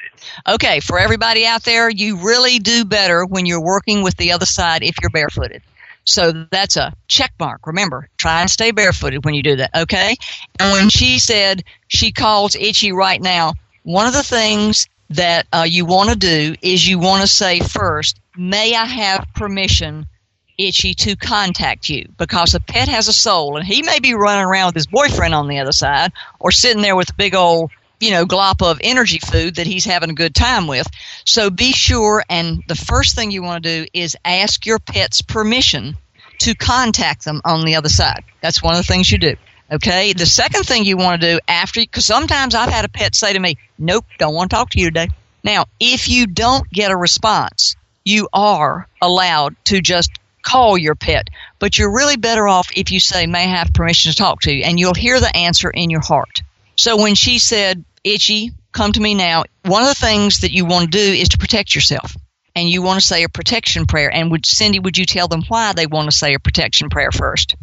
Okay, 0.48 0.80
for 0.80 0.98
everybody 0.98 1.44
out 1.44 1.62
there, 1.62 1.90
you 1.90 2.24
really 2.26 2.58
do 2.58 2.86
better 2.86 3.26
when 3.26 3.44
you're 3.44 3.62
working 3.62 4.02
with 4.02 4.16
the 4.16 4.32
other 4.32 4.46
side 4.46 4.82
if 4.82 4.96
you're 5.02 5.10
barefooted. 5.10 5.62
So 6.04 6.32
that's 6.50 6.78
a 6.78 6.94
check 7.06 7.32
mark. 7.38 7.66
Remember, 7.66 8.08
try 8.16 8.40
and 8.40 8.50
stay 8.50 8.70
barefooted 8.70 9.24
when 9.24 9.34
you 9.34 9.42
do 9.42 9.56
that, 9.56 9.70
okay? 9.82 10.16
And 10.58 10.72
when 10.72 10.88
she 10.88 11.18
said 11.18 11.64
she 11.86 12.12
calls 12.12 12.56
Itchy 12.56 12.92
right 12.92 13.20
now, 13.20 13.54
one 13.82 14.06
of 14.06 14.14
the 14.14 14.22
things 14.22 14.88
that 15.14 15.46
uh, 15.52 15.66
you 15.68 15.84
want 15.84 16.10
to 16.10 16.16
do 16.16 16.54
is 16.62 16.86
you 16.86 16.98
want 16.98 17.22
to 17.22 17.28
say 17.28 17.60
first, 17.60 18.20
may 18.36 18.74
I 18.74 18.84
have 18.84 19.26
permission, 19.34 20.06
Itchy, 20.58 20.94
to 20.94 21.16
contact 21.16 21.88
you? 21.88 22.08
Because 22.18 22.54
a 22.54 22.60
pet 22.60 22.88
has 22.88 23.08
a 23.08 23.12
soul, 23.12 23.56
and 23.56 23.66
he 23.66 23.82
may 23.82 24.00
be 24.00 24.14
running 24.14 24.44
around 24.44 24.68
with 24.68 24.74
his 24.76 24.86
boyfriend 24.86 25.34
on 25.34 25.48
the 25.48 25.58
other 25.58 25.72
side 25.72 26.12
or 26.38 26.50
sitting 26.50 26.82
there 26.82 26.96
with 26.96 27.10
a 27.10 27.14
big 27.14 27.34
old 27.34 27.70
you 28.00 28.10
know, 28.10 28.26
glop 28.26 28.68
of 28.68 28.80
energy 28.82 29.20
food 29.20 29.54
that 29.54 29.66
he's 29.66 29.84
having 29.84 30.10
a 30.10 30.14
good 30.14 30.34
time 30.34 30.66
with. 30.66 30.88
So 31.24 31.50
be 31.50 31.70
sure, 31.70 32.24
and 32.28 32.64
the 32.66 32.74
first 32.74 33.14
thing 33.14 33.30
you 33.30 33.44
want 33.44 33.62
to 33.62 33.84
do 33.84 33.88
is 33.94 34.16
ask 34.24 34.66
your 34.66 34.80
pet's 34.80 35.22
permission 35.22 35.96
to 36.38 36.56
contact 36.56 37.24
them 37.24 37.40
on 37.44 37.64
the 37.64 37.76
other 37.76 37.88
side. 37.88 38.24
That's 38.40 38.60
one 38.60 38.74
of 38.74 38.78
the 38.78 38.92
things 38.92 39.10
you 39.10 39.18
do. 39.18 39.36
Okay. 39.70 40.12
The 40.12 40.26
second 40.26 40.64
thing 40.64 40.84
you 40.84 40.96
want 40.96 41.20
to 41.20 41.34
do 41.34 41.40
after, 41.48 41.80
because 41.80 42.06
sometimes 42.06 42.54
I've 42.54 42.70
had 42.70 42.84
a 42.84 42.88
pet 42.88 43.14
say 43.14 43.32
to 43.32 43.38
me, 43.38 43.56
Nope, 43.78 44.04
don't 44.18 44.34
want 44.34 44.50
to 44.50 44.56
talk 44.56 44.70
to 44.70 44.80
you 44.80 44.86
today. 44.86 45.08
Now, 45.44 45.66
if 45.80 46.08
you 46.08 46.26
don't 46.26 46.68
get 46.70 46.90
a 46.90 46.96
response, 46.96 47.76
you 48.04 48.28
are 48.32 48.88
allowed 49.00 49.56
to 49.66 49.80
just 49.80 50.10
call 50.42 50.76
your 50.76 50.94
pet, 50.94 51.28
but 51.58 51.78
you're 51.78 51.94
really 51.94 52.16
better 52.16 52.46
off 52.48 52.70
if 52.76 52.92
you 52.92 53.00
say, 53.00 53.26
May 53.26 53.44
I 53.44 53.56
have 53.56 53.72
permission 53.72 54.12
to 54.12 54.16
talk 54.16 54.42
to 54.42 54.52
you? 54.52 54.64
And 54.64 54.78
you'll 54.78 54.94
hear 54.94 55.20
the 55.20 55.34
answer 55.36 55.70
in 55.70 55.90
your 55.90 56.00
heart. 56.00 56.42
So 56.76 57.00
when 57.00 57.14
she 57.14 57.38
said, 57.38 57.84
Itchy, 58.04 58.52
come 58.72 58.92
to 58.92 59.00
me 59.00 59.14
now, 59.14 59.44
one 59.64 59.82
of 59.82 59.88
the 59.88 59.94
things 59.94 60.40
that 60.40 60.52
you 60.52 60.64
want 60.64 60.90
to 60.90 60.98
do 60.98 61.12
is 61.12 61.30
to 61.30 61.38
protect 61.38 61.74
yourself. 61.74 62.16
And 62.54 62.68
you 62.68 62.82
want 62.82 63.00
to 63.00 63.06
say 63.06 63.22
a 63.22 63.28
protection 63.28 63.86
prayer. 63.86 64.12
And 64.12 64.30
would 64.30 64.44
Cindy, 64.44 64.78
would 64.78 64.98
you 64.98 65.06
tell 65.06 65.28
them 65.28 65.42
why 65.48 65.72
they 65.72 65.86
want 65.86 66.10
to 66.10 66.16
say 66.16 66.34
a 66.34 66.38
protection 66.38 66.90
prayer 66.90 67.10
first? 67.10 67.56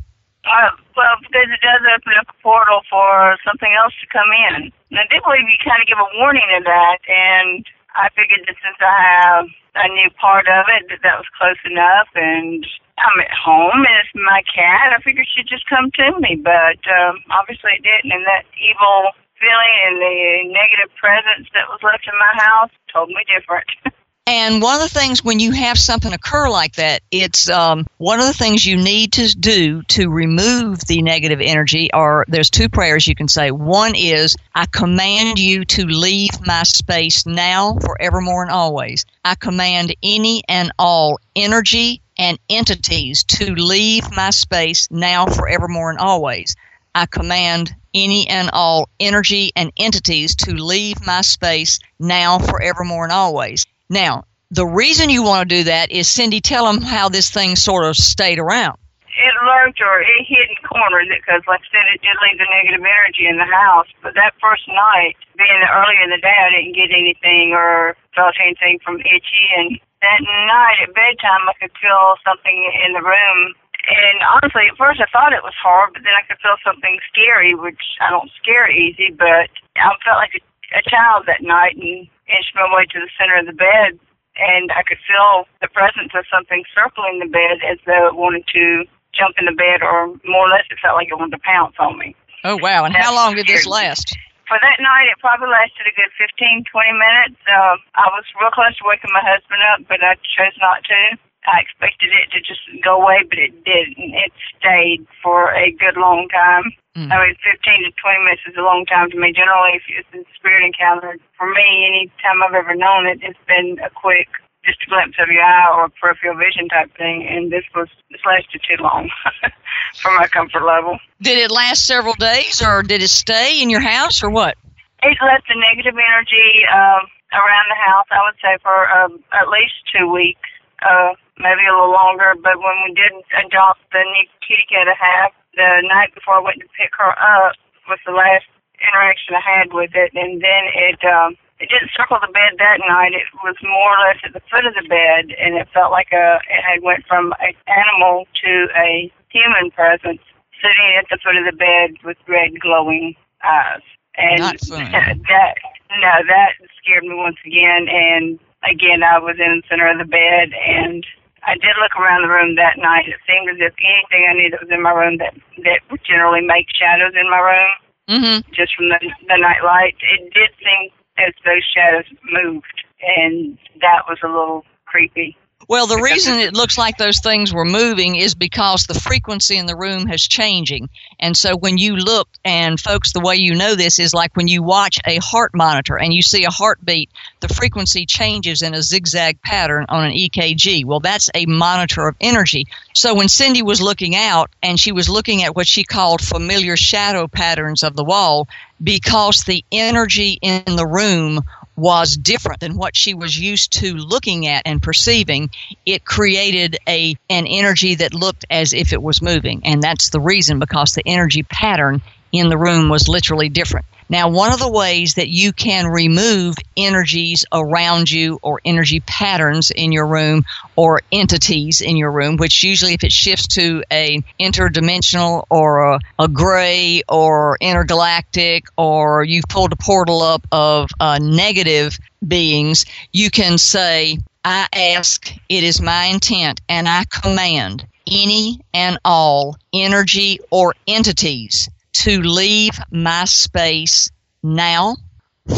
Uh, 0.49 0.73
well, 0.97 1.15
because 1.21 1.45
it 1.45 1.61
does 1.61 1.85
open 1.85 2.17
up 2.17 2.25
a 2.25 2.37
portal 2.41 2.81
for 2.89 3.37
something 3.45 3.69
else 3.77 3.93
to 4.01 4.09
come 4.09 4.33
in. 4.49 4.73
And 4.89 4.97
I 4.97 5.05
do 5.05 5.21
believe 5.21 5.45
you 5.45 5.61
kind 5.61 5.77
of 5.77 5.85
give 5.85 6.01
a 6.01 6.09
warning 6.17 6.49
of 6.57 6.65
that, 6.65 6.99
and 7.05 7.61
I 7.93 8.09
figured 8.17 8.49
that 8.49 8.57
since 8.57 8.79
I 8.81 8.97
have 8.97 9.45
a 9.77 9.87
new 9.93 10.09
part 10.17 10.49
of 10.49 10.65
it, 10.73 10.89
that 10.89 11.05
that 11.05 11.21
was 11.21 11.29
close 11.37 11.61
enough, 11.69 12.09
and 12.17 12.65
I'm 12.97 13.21
at 13.21 13.29
home, 13.29 13.85
and 13.85 13.95
it's 14.01 14.09
my 14.17 14.41
cat. 14.49 14.89
I 14.89 14.97
figured 15.05 15.29
she'd 15.29 15.45
just 15.45 15.69
come 15.69 15.93
to 16.01 16.17
me, 16.17 16.41
but 16.41 16.81
um, 16.89 17.21
obviously 17.29 17.77
it 17.77 17.85
didn't, 17.85 18.09
and 18.09 18.25
that 18.25 18.49
evil 18.57 19.13
feeling 19.37 19.75
and 19.87 19.97
the 20.01 20.17
negative 20.49 20.91
presence 20.97 21.47
that 21.53 21.69
was 21.69 21.79
left 21.85 22.09
in 22.09 22.17
my 22.17 22.33
house 22.41 22.73
told 22.91 23.13
me 23.13 23.21
different. 23.29 23.69
And 24.31 24.61
one 24.61 24.75
of 24.75 24.81
the 24.81 24.99
things 24.99 25.23
when 25.23 25.39
you 25.39 25.53
have 25.53 25.79
something 25.79 26.13
occur 26.13 26.49
like 26.49 26.75
that, 26.75 27.01
it's 27.09 27.49
um, 27.49 27.87
one 27.97 28.19
of 28.19 28.27
the 28.27 28.33
things 28.33 28.63
you 28.63 28.77
need 28.77 29.13
to 29.13 29.35
do 29.35 29.81
to 29.87 30.07
remove 30.07 30.81
the 30.85 31.01
negative 31.01 31.41
energy. 31.41 31.89
Or 31.91 32.25
there's 32.27 32.51
two 32.51 32.69
prayers 32.69 33.07
you 33.07 33.15
can 33.15 33.27
say. 33.27 33.49
One 33.49 33.95
is, 33.95 34.37
I 34.53 34.67
command 34.67 35.39
you 35.39 35.65
to 35.65 35.87
leave 35.87 36.29
my 36.45 36.61
space 36.61 37.25
now, 37.25 37.79
forevermore, 37.81 38.43
and 38.43 38.51
always. 38.51 39.03
I 39.25 39.33
command 39.33 39.95
any 40.03 40.43
and 40.47 40.73
all 40.77 41.19
energy 41.35 42.03
and 42.15 42.37
entities 42.51 43.23
to 43.23 43.55
leave 43.55 44.15
my 44.15 44.29
space 44.29 44.87
now, 44.91 45.25
forevermore, 45.25 45.89
and 45.89 45.99
always. 45.99 46.55
I 46.93 47.07
command 47.07 47.75
any 47.95 48.29
and 48.29 48.51
all 48.53 48.89
energy 48.99 49.53
and 49.55 49.71
entities 49.75 50.35
to 50.35 50.53
leave 50.53 51.03
my 51.03 51.21
space 51.21 51.79
now, 51.99 52.37
forevermore, 52.37 53.05
and 53.05 53.11
always. 53.11 53.65
Now, 53.89 54.25
the 54.51 54.65
reason 54.65 55.09
you 55.09 55.25
want 55.25 55.49
to 55.49 55.55
do 55.61 55.63
that 55.65 55.91
is, 55.91 56.07
Cindy, 56.07 56.41
tell 56.41 56.65
them 56.65 56.81
how 56.81 57.09
this 57.09 57.29
thing 57.29 57.55
sort 57.55 57.85
of 57.85 57.97
stayed 57.97 58.37
around. 58.37 58.77
It 59.19 59.35
lurked 59.43 59.81
or 59.81 59.99
it 59.99 60.23
hid 60.29 60.47
in 60.47 60.61
corners 60.63 61.09
because, 61.09 61.41
like 61.49 61.59
I 61.59 61.69
said, 61.73 61.85
it 61.91 61.99
did 61.99 62.15
leave 62.23 62.39
the 62.39 62.47
negative 62.47 62.85
energy 62.85 63.25
in 63.27 63.35
the 63.35 63.49
house. 63.49 63.89
But 64.05 64.13
that 64.13 64.37
first 64.39 64.63
night, 64.69 65.17
being 65.35 65.59
early 65.65 65.97
in 66.05 66.13
the 66.13 66.21
day, 66.21 66.37
I 66.37 66.53
didn't 66.53 66.77
get 66.77 66.93
anything 66.93 67.51
or 67.51 67.97
felt 68.15 68.37
anything 68.39 68.79
from 68.79 69.01
itchy. 69.01 69.45
And 69.57 69.81
that 70.05 70.21
night 70.23 70.85
at 70.85 70.95
bedtime, 70.95 71.49
I 71.49 71.57
could 71.59 71.73
feel 71.81 72.15
something 72.23 72.57
in 72.85 72.93
the 72.95 73.03
room. 73.03 73.57
And 73.89 74.17
honestly, 74.23 74.69
at 74.69 74.77
first 74.77 75.01
I 75.01 75.09
thought 75.11 75.33
it 75.33 75.43
was 75.43 75.57
hard, 75.57 75.97
but 75.97 76.05
then 76.05 76.13
I 76.13 76.23
could 76.29 76.39
feel 76.39 76.61
something 76.61 77.01
scary, 77.11 77.57
which 77.57 77.81
I 77.99 78.13
don't 78.13 78.29
scare 78.39 78.69
easy, 78.69 79.09
but 79.11 79.49
I 79.75 79.89
felt 80.05 80.21
like 80.21 80.37
a, 80.37 80.41
a 80.77 80.83
child 80.85 81.25
that 81.25 81.41
night 81.41 81.75
and 81.75 82.07
inched 82.29 82.53
my 82.55 82.69
way 82.69 82.85
to 82.85 82.99
the 83.01 83.11
center 83.17 83.35
of 83.37 83.45
the 83.45 83.57
bed, 83.57 83.97
and 84.37 84.71
I 84.71 84.85
could 84.85 85.01
feel 85.03 85.49
the 85.59 85.67
presence 85.67 86.15
of 86.15 86.23
something 86.31 86.63
circling 86.71 87.19
the 87.19 87.27
bed 87.29 87.59
as 87.65 87.77
though 87.85 88.07
it 88.07 88.15
wanted 88.15 88.47
to 88.55 88.85
jump 89.11 89.35
in 89.41 89.45
the 89.49 89.57
bed, 89.57 89.81
or 89.81 90.07
more 90.23 90.47
or 90.47 90.51
less, 90.53 90.69
it 90.69 90.79
felt 90.79 90.95
like 90.95 91.09
it 91.09 91.17
wanted 91.17 91.35
to 91.35 91.43
pounce 91.43 91.75
on 91.81 91.97
me. 91.97 92.15
Oh, 92.45 92.55
wow. 92.61 92.85
And 92.85 92.95
how 92.95 93.11
long 93.11 93.35
did 93.35 93.47
this 93.47 93.67
last? 93.67 94.15
For 94.47 94.57
that 94.57 94.81
night, 94.81 95.11
it 95.11 95.19
probably 95.21 95.51
lasted 95.51 95.85
a 95.85 95.93
good 95.93 96.09
15, 96.17 96.65
20 96.65 96.93
minutes. 96.97 97.37
Uh, 97.45 97.77
I 97.99 98.07
was 98.15 98.25
real 98.39 98.49
close 98.49 98.73
to 98.81 98.85
waking 98.87 99.13
my 99.13 99.21
husband 99.21 99.61
up, 99.75 99.85
but 99.85 100.01
I 100.01 100.17
chose 100.25 100.57
not 100.57 100.81
to. 100.87 101.19
I 101.49 101.65
expected 101.65 102.13
it 102.13 102.29
to 102.31 102.39
just 102.45 102.61
go 102.85 103.01
away, 103.01 103.25
but 103.25 103.41
it 103.41 103.53
didn't. 103.65 104.13
It 104.13 104.31
stayed 104.53 105.05
for 105.23 105.49
a 105.53 105.71
good 105.71 105.97
long 105.97 106.29
time. 106.29 106.69
Mm. 106.93 107.09
I 107.09 107.15
mean, 107.25 107.35
15 107.41 107.89
to 107.89 107.91
20 107.95 108.23
minutes 108.25 108.45
is 108.45 108.57
a 108.57 108.61
long 108.61 108.85
time 108.85 109.09
to 109.09 109.17
me. 109.17 109.33
Generally, 109.33 109.81
if 109.81 110.05
it's 110.13 110.29
a 110.29 110.35
spirit 110.37 110.65
encounter, 110.65 111.17
for 111.37 111.49
me, 111.49 111.89
any 111.89 112.11
time 112.21 112.43
I've 112.45 112.53
ever 112.53 112.75
known 112.75 113.07
it, 113.07 113.19
it's 113.25 113.39
been 113.49 113.81
a 113.81 113.89
quick, 113.89 114.29
just 114.65 114.83
a 114.85 114.89
glimpse 114.89 115.17
of 115.17 115.29
your 115.29 115.41
eye 115.41 115.73
or 115.73 115.89
peripheral 115.97 116.37
vision 116.37 116.69
type 116.69 116.93
thing. 116.97 117.25
And 117.25 117.49
this 117.49 117.65
was 117.73 117.89
this 118.13 118.21
lasted 118.25 118.61
too 118.61 118.77
long 118.81 119.09
for 120.01 120.11
my 120.13 120.27
comfort 120.27 120.65
level. 120.65 120.99
Did 121.21 121.37
it 121.37 121.49
last 121.49 121.85
several 121.85 122.13
days, 122.13 122.61
or 122.61 122.83
did 122.83 123.01
it 123.01 123.09
stay 123.09 123.61
in 123.61 123.69
your 123.69 123.81
house, 123.81 124.21
or 124.21 124.29
what? 124.29 124.57
It 125.01 125.17
left 125.23 125.49
a 125.49 125.57
negative 125.57 125.95
energy 125.97 126.67
uh, 126.67 127.01
around 127.33 127.67
the 127.73 127.79
house. 127.79 128.07
I 128.11 128.21
would 128.27 128.37
say 128.37 128.57
for 128.61 128.77
um, 128.91 129.23
at 129.33 129.49
least 129.49 129.81
two 129.95 130.11
weeks. 130.11 130.45
Uh, 130.83 131.13
maybe 131.39 131.63
a 131.65 131.73
little 131.73 131.91
longer. 131.91 132.35
But 132.35 132.59
when 132.59 132.77
we 132.85 132.93
did 132.93 133.15
adopt 133.39 133.81
the 133.91 134.03
new 134.03 134.25
kitty 134.43 134.67
cat 134.69 134.87
I 134.87 134.95
have, 134.95 135.31
the 135.55 135.83
night 135.87 136.13
before 136.13 136.39
I 136.39 136.45
went 136.45 136.61
to 136.61 136.69
pick 136.77 136.93
her 136.99 137.11
up 137.15 137.55
was 137.87 137.99
the 138.05 138.13
last 138.13 138.45
interaction 138.79 139.35
I 139.35 139.43
had 139.43 139.73
with 139.73 139.91
it, 139.95 140.13
and 140.13 140.39
then 140.39 140.63
it 140.75 141.01
um, 141.03 141.35
it 141.59 141.67
didn't 141.67 141.91
circle 141.91 142.19
the 142.21 142.31
bed 142.31 142.55
that 142.59 142.79
night. 142.79 143.11
It 143.11 143.27
was 143.43 143.57
more 143.63 143.91
or 143.97 143.99
less 144.07 144.21
at 144.23 144.31
the 144.31 144.43
foot 144.47 144.63
of 144.63 144.75
the 144.75 144.87
bed, 144.87 145.35
and 145.35 145.59
it 145.59 145.67
felt 145.73 145.91
like 145.91 146.11
a 146.13 146.39
it 146.47 146.61
had 146.63 146.83
went 146.83 147.03
from 147.07 147.33
an 147.39 147.55
animal 147.67 148.27
to 148.45 148.69
a 148.77 149.11
human 149.27 149.71
presence 149.71 150.23
sitting 150.61 150.89
at 150.99 151.07
the 151.11 151.19
foot 151.19 151.35
of 151.35 151.45
the 151.47 151.55
bed 151.55 151.99
with 152.03 152.17
red 152.27 152.59
glowing 152.59 153.15
eyes. 153.43 153.83
And 154.15 154.39
Not 154.39 154.59
fun. 154.59 154.91
that 154.91 155.55
no, 155.99 156.13
that 156.27 156.55
scared 156.79 157.03
me 157.03 157.15
once 157.15 157.39
again. 157.45 157.87
And 157.87 158.39
again, 158.63 159.03
I 159.03 159.19
was 159.19 159.35
in 159.39 159.61
the 159.61 159.67
center 159.67 159.87
of 159.89 159.97
the 159.97 160.07
bed, 160.07 160.53
and 160.53 161.05
I 161.43 161.55
did 161.55 161.75
look 161.79 161.95
around 161.95 162.23
the 162.23 162.33
room 162.33 162.55
that 162.55 162.77
night. 162.77 163.07
It 163.07 163.19
seemed 163.27 163.49
as 163.49 163.59
if 163.59 163.73
anything 163.79 164.27
I 164.29 164.33
knew 164.33 164.49
that 164.51 164.61
was 164.61 164.71
in 164.71 164.81
my 164.81 164.91
room 164.91 165.17
that 165.17 165.33
that 165.63 165.81
would 165.91 166.03
generally 166.03 166.41
make 166.41 166.67
shadows 166.73 167.13
in 167.15 167.29
my 167.29 167.39
room, 167.39 167.71
mm-hmm. 168.09 168.51
just 168.53 168.75
from 168.75 168.89
the 168.89 168.99
the 169.27 169.37
night 169.37 169.63
light, 169.63 169.95
it 170.01 170.33
did 170.33 170.51
seem 170.59 170.91
as 171.17 171.33
those 171.45 171.63
shadows 171.63 172.05
moved, 172.31 172.83
and 173.17 173.57
that 173.81 174.03
was 174.07 174.17
a 174.23 174.27
little 174.27 174.65
creepy. 174.85 175.37
Well, 175.69 175.85
the 175.85 176.01
reason 176.01 176.33
it 176.39 176.55
looks 176.55 176.77
like 176.79 176.97
those 176.97 177.19
things 177.19 177.53
were 177.53 177.63
moving 177.63 178.15
is 178.15 178.33
because 178.33 178.87
the 178.87 178.99
frequency 178.99 179.55
in 179.55 179.67
the 179.67 179.75
room 179.75 180.07
has 180.07 180.23
changing. 180.23 180.89
And 181.19 181.37
so 181.37 181.55
when 181.55 181.77
you 181.77 181.95
look, 181.95 182.27
and 182.43 182.79
folks, 182.79 183.13
the 183.13 183.19
way 183.19 183.35
you 183.35 183.53
know 183.53 183.75
this 183.75 183.99
is 183.99 184.13
like 184.13 184.35
when 184.35 184.47
you 184.47 184.63
watch 184.63 184.97
a 185.05 185.17
heart 185.17 185.51
monitor 185.53 185.97
and 185.97 186.11
you 186.11 186.23
see 186.23 186.43
a 186.43 186.49
heartbeat, 186.49 187.11
the 187.39 187.53
frequency 187.53 188.07
changes 188.07 188.63
in 188.63 188.73
a 188.73 188.81
zigzag 188.81 189.41
pattern 189.43 189.85
on 189.89 190.05
an 190.05 190.13
EKG. 190.13 190.85
Well, 190.85 191.01
that's 191.01 191.29
a 191.35 191.45
monitor 191.45 192.07
of 192.07 192.15
energy. 192.19 192.65
So 192.95 193.13
when 193.13 193.29
Cindy 193.29 193.61
was 193.61 193.79
looking 193.79 194.15
out 194.15 194.49
and 194.63 194.79
she 194.79 194.91
was 194.91 195.07
looking 195.07 195.43
at 195.43 195.55
what 195.55 195.67
she 195.67 195.83
called 195.83 196.21
familiar 196.21 196.77
shadow 196.77 197.27
patterns 197.27 197.83
of 197.83 197.95
the 197.95 198.03
wall, 198.03 198.47
because 198.81 199.43
the 199.43 199.63
energy 199.71 200.39
in 200.41 200.63
the 200.65 200.87
room 200.87 201.41
was 201.79 202.15
different 202.15 202.59
than 202.59 202.75
what 202.75 202.95
she 202.95 203.13
was 203.13 203.37
used 203.37 203.73
to 203.79 203.95
looking 203.95 204.47
at 204.47 204.63
and 204.65 204.81
perceiving, 204.81 205.49
it 205.85 206.05
created 206.05 206.77
a 206.87 207.15
an 207.29 207.47
energy 207.47 207.95
that 207.95 208.13
looked 208.13 208.45
as 208.49 208.73
if 208.73 208.93
it 208.93 209.01
was 209.01 209.21
moving. 209.21 209.61
And 209.65 209.81
that's 209.81 210.09
the 210.09 210.19
reason 210.19 210.59
because 210.59 210.93
the 210.93 211.03
energy 211.05 211.43
pattern 211.43 212.01
in 212.31 212.49
the 212.49 212.57
room 212.57 212.89
was 212.89 213.07
literally 213.07 213.49
different. 213.49 213.85
Now, 214.11 214.29
one 214.29 214.51
of 214.51 214.59
the 214.59 214.71
ways 214.71 215.13
that 215.15 215.29
you 215.29 215.53
can 215.53 215.85
remove 215.85 216.55
energies 216.75 217.45
around 217.51 218.09
you 218.09 218.39
or 218.41 218.59
energy 218.65 219.01
patterns 219.01 219.69
in 219.69 219.91
your 219.91 220.07
room 220.07 220.45
or 220.75 221.01
entities 221.11 221.79
in 221.79 221.95
your 221.95 222.11
room, 222.11 222.37
which 222.37 222.63
usually 222.63 222.95
if 222.95 223.03
it 223.03 223.11
shifts 223.11 223.47
to 223.49 223.83
a 223.91 224.23
interdimensional 224.39 225.45
or 225.51 225.93
a, 225.93 225.99
a 226.17 226.27
gray 226.27 227.03
or 227.07 227.55
intergalactic 227.61 228.65
or 228.77 229.23
you've 229.23 229.47
pulled 229.47 229.73
a 229.73 229.77
portal 229.77 230.23
up 230.23 230.41
of 230.51 230.89
uh, 230.99 231.19
negative 231.21 231.95
beings, 232.27 232.85
you 233.13 233.29
can 233.29 233.59
say, 233.59 234.17
I 234.43 234.67
ask, 234.73 235.31
it 235.49 235.63
is 235.63 235.81
my 235.81 236.05
intent, 236.05 236.61
and 236.67 236.89
I 236.89 237.03
command 237.05 237.85
any 238.11 238.59
and 238.73 238.97
all 239.05 239.55
energy 239.71 240.39
or 240.49 240.73
entities 240.87 241.69
to 241.93 242.21
leave 242.21 242.73
my 242.91 243.25
space 243.25 244.09
now, 244.43 244.95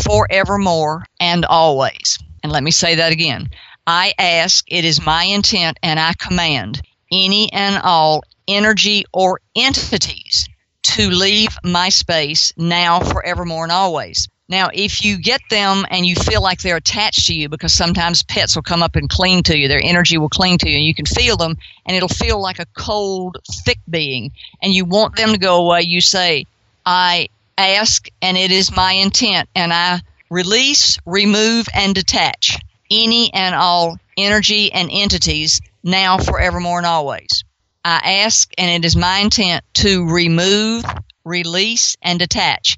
forevermore, 0.04 1.06
and 1.20 1.46
always. 1.46 2.18
And 2.44 2.52
let 2.52 2.64
me 2.64 2.72
say 2.72 2.96
that 2.96 3.12
again. 3.12 3.50
I 3.86 4.14
ask, 4.18 4.64
it 4.68 4.86
is 4.86 5.06
my 5.06 5.24
intent, 5.24 5.78
and 5.84 6.00
I 6.00 6.14
command 6.14 6.82
any 7.12 7.52
and 7.52 7.82
all 7.84 8.24
energy 8.48 9.06
or 9.14 9.40
entities 9.56 10.48
to 10.84 11.10
leave 11.10 11.58
my 11.64 11.90
space 11.90 12.54
now, 12.58 13.00
forevermore, 13.00 13.64
and 13.64 13.72
always. 13.72 14.28
Now, 14.52 14.70
if 14.74 15.06
you 15.06 15.18
get 15.18 15.40
them 15.50 15.86
and 15.90 16.06
you 16.06 16.14
feel 16.14 16.44
like 16.44 16.62
they're 16.62 16.76
attached 16.76 17.28
to 17.28 17.34
you, 17.34 17.48
because 17.48 17.74
sometimes 17.74 18.22
pets 18.22 18.54
will 18.54 18.64
come 18.64 18.84
up 18.84 18.98
and 18.98 19.10
cling 19.10 19.44
to 19.44 19.58
you, 19.58 19.70
their 19.70 19.82
energy 19.82 20.18
will 20.18 20.28
cling 20.28 20.58
to 20.58 20.70
you, 20.70 20.76
and 20.76 20.84
you 20.84 20.94
can 20.94 21.06
feel 21.06 21.38
them, 21.38 21.58
and 21.86 21.96
it'll 21.96 22.10
feel 22.10 22.42
like 22.42 22.60
a 22.60 22.66
cold, 22.76 23.38
thick 23.50 23.80
being, 23.90 24.34
and 24.62 24.74
you 24.74 24.84
want 24.84 25.16
them 25.16 25.32
to 25.32 25.38
go 25.38 25.66
away, 25.66 25.84
you 25.84 26.02
say, 26.02 26.46
I 26.86 27.30
ask, 27.58 28.10
and 28.22 28.36
it 28.36 28.52
is 28.52 28.76
my 28.76 28.92
intent, 28.92 29.48
and 29.56 29.72
I 29.72 30.02
release, 30.30 31.00
remove, 31.06 31.68
and 31.74 31.96
detach 31.96 32.60
any 32.92 33.34
and 33.34 33.56
all 33.56 34.00
energy 34.18 34.70
and 34.74 34.90
entities 34.92 35.62
now, 35.82 36.18
forevermore, 36.18 36.80
and 36.80 36.88
always. 36.88 37.46
I 37.86 38.24
ask, 38.26 38.52
and 38.58 38.70
it 38.70 38.86
is 38.86 38.98
my 38.98 39.20
intent 39.20 39.64
to 39.76 40.12
remove, 40.12 40.84
release, 41.24 41.96
and 42.02 42.20
detach 42.20 42.76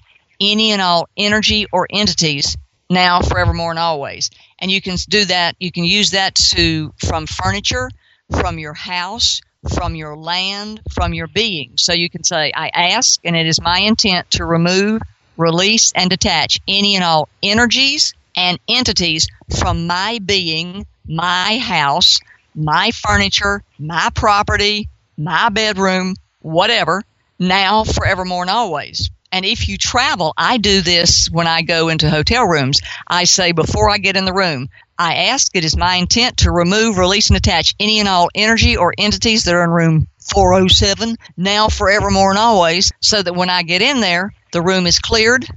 any 0.52 0.72
and 0.72 0.82
all 0.82 1.08
energy 1.18 1.66
or 1.72 1.88
entities 1.90 2.58
now, 2.90 3.22
forevermore, 3.22 3.72
and 3.72 3.80
always. 3.80 4.30
And 4.60 4.72
you 4.72 4.82
can 4.82 4.98
do 5.10 5.26
that, 5.26 5.56
you 5.60 5.72
can 5.72 5.84
use 5.84 6.12
that 6.12 6.36
to 6.36 6.94
from 6.98 7.26
furniture, 7.26 7.90
from 8.30 8.60
your 8.60 8.74
house, 8.74 9.42
from 9.76 9.96
your 9.96 10.16
land, 10.16 10.82
from 10.94 11.14
your 11.14 11.28
being. 11.28 11.74
So 11.78 11.94
you 11.94 12.10
can 12.10 12.24
say, 12.24 12.52
I 12.56 12.70
ask, 12.70 13.20
and 13.24 13.36
it 13.36 13.48
is 13.48 13.62
my 13.62 13.80
intent 13.80 14.32
to 14.32 14.46
remove, 14.46 15.02
release, 15.38 15.92
and 15.96 16.10
detach 16.10 16.60
any 16.68 16.96
and 16.96 17.04
all 17.04 17.30
energies 17.42 18.14
and 18.36 18.60
entities 18.68 19.28
from 19.60 19.88
my 19.88 20.20
being, 20.24 20.86
my 21.08 21.58
house, 21.58 22.20
my 22.56 22.92
furniture, 22.92 23.64
my 23.80 24.10
property, 24.14 24.90
my 25.18 25.50
bedroom, 25.50 26.16
whatever, 26.42 27.04
now, 27.40 27.84
forevermore, 27.84 28.44
and 28.44 28.50
always. 28.50 29.10
And 29.34 29.46
if 29.46 29.68
you 29.68 29.80
travel, 29.80 30.36
I 30.38 30.58
do 30.58 30.82
this 30.82 31.28
when 31.28 31.48
I 31.48 31.64
go 31.64 31.90
into 31.90 32.08
hotel 32.08 32.46
rooms. 32.46 32.82
I 33.08 33.24
say 33.24 33.52
before 33.52 33.90
I 33.90 33.98
get 33.98 34.16
in 34.16 34.26
the 34.26 34.34
room, 34.34 34.70
I 34.96 35.16
ask 35.30 35.56
it 35.56 35.66
is 35.66 35.76
my 35.76 35.96
intent 35.96 36.38
to 36.38 36.52
remove, 36.52 37.00
release, 37.00 37.30
and 37.30 37.38
attach 37.38 37.74
any 37.80 38.00
and 38.00 38.08
all 38.08 38.30
energy 38.36 38.78
or 38.78 38.94
entities 38.96 39.46
that 39.46 39.56
are 39.56 39.64
in 39.64 39.72
room 39.72 40.08
407 40.20 41.18
now, 41.36 41.68
forevermore, 41.68 42.30
and 42.30 42.38
always, 42.38 42.92
so 43.00 43.24
that 43.24 43.36
when 43.36 43.50
I 43.50 43.64
get 43.64 43.82
in 43.82 44.02
there, 44.02 44.36
the 44.52 44.62
room 44.62 44.86
is 44.86 45.00
cleared 45.00 45.48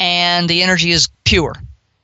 and 0.00 0.50
the 0.50 0.64
energy 0.64 0.90
is 0.90 1.08
pure. 1.24 1.54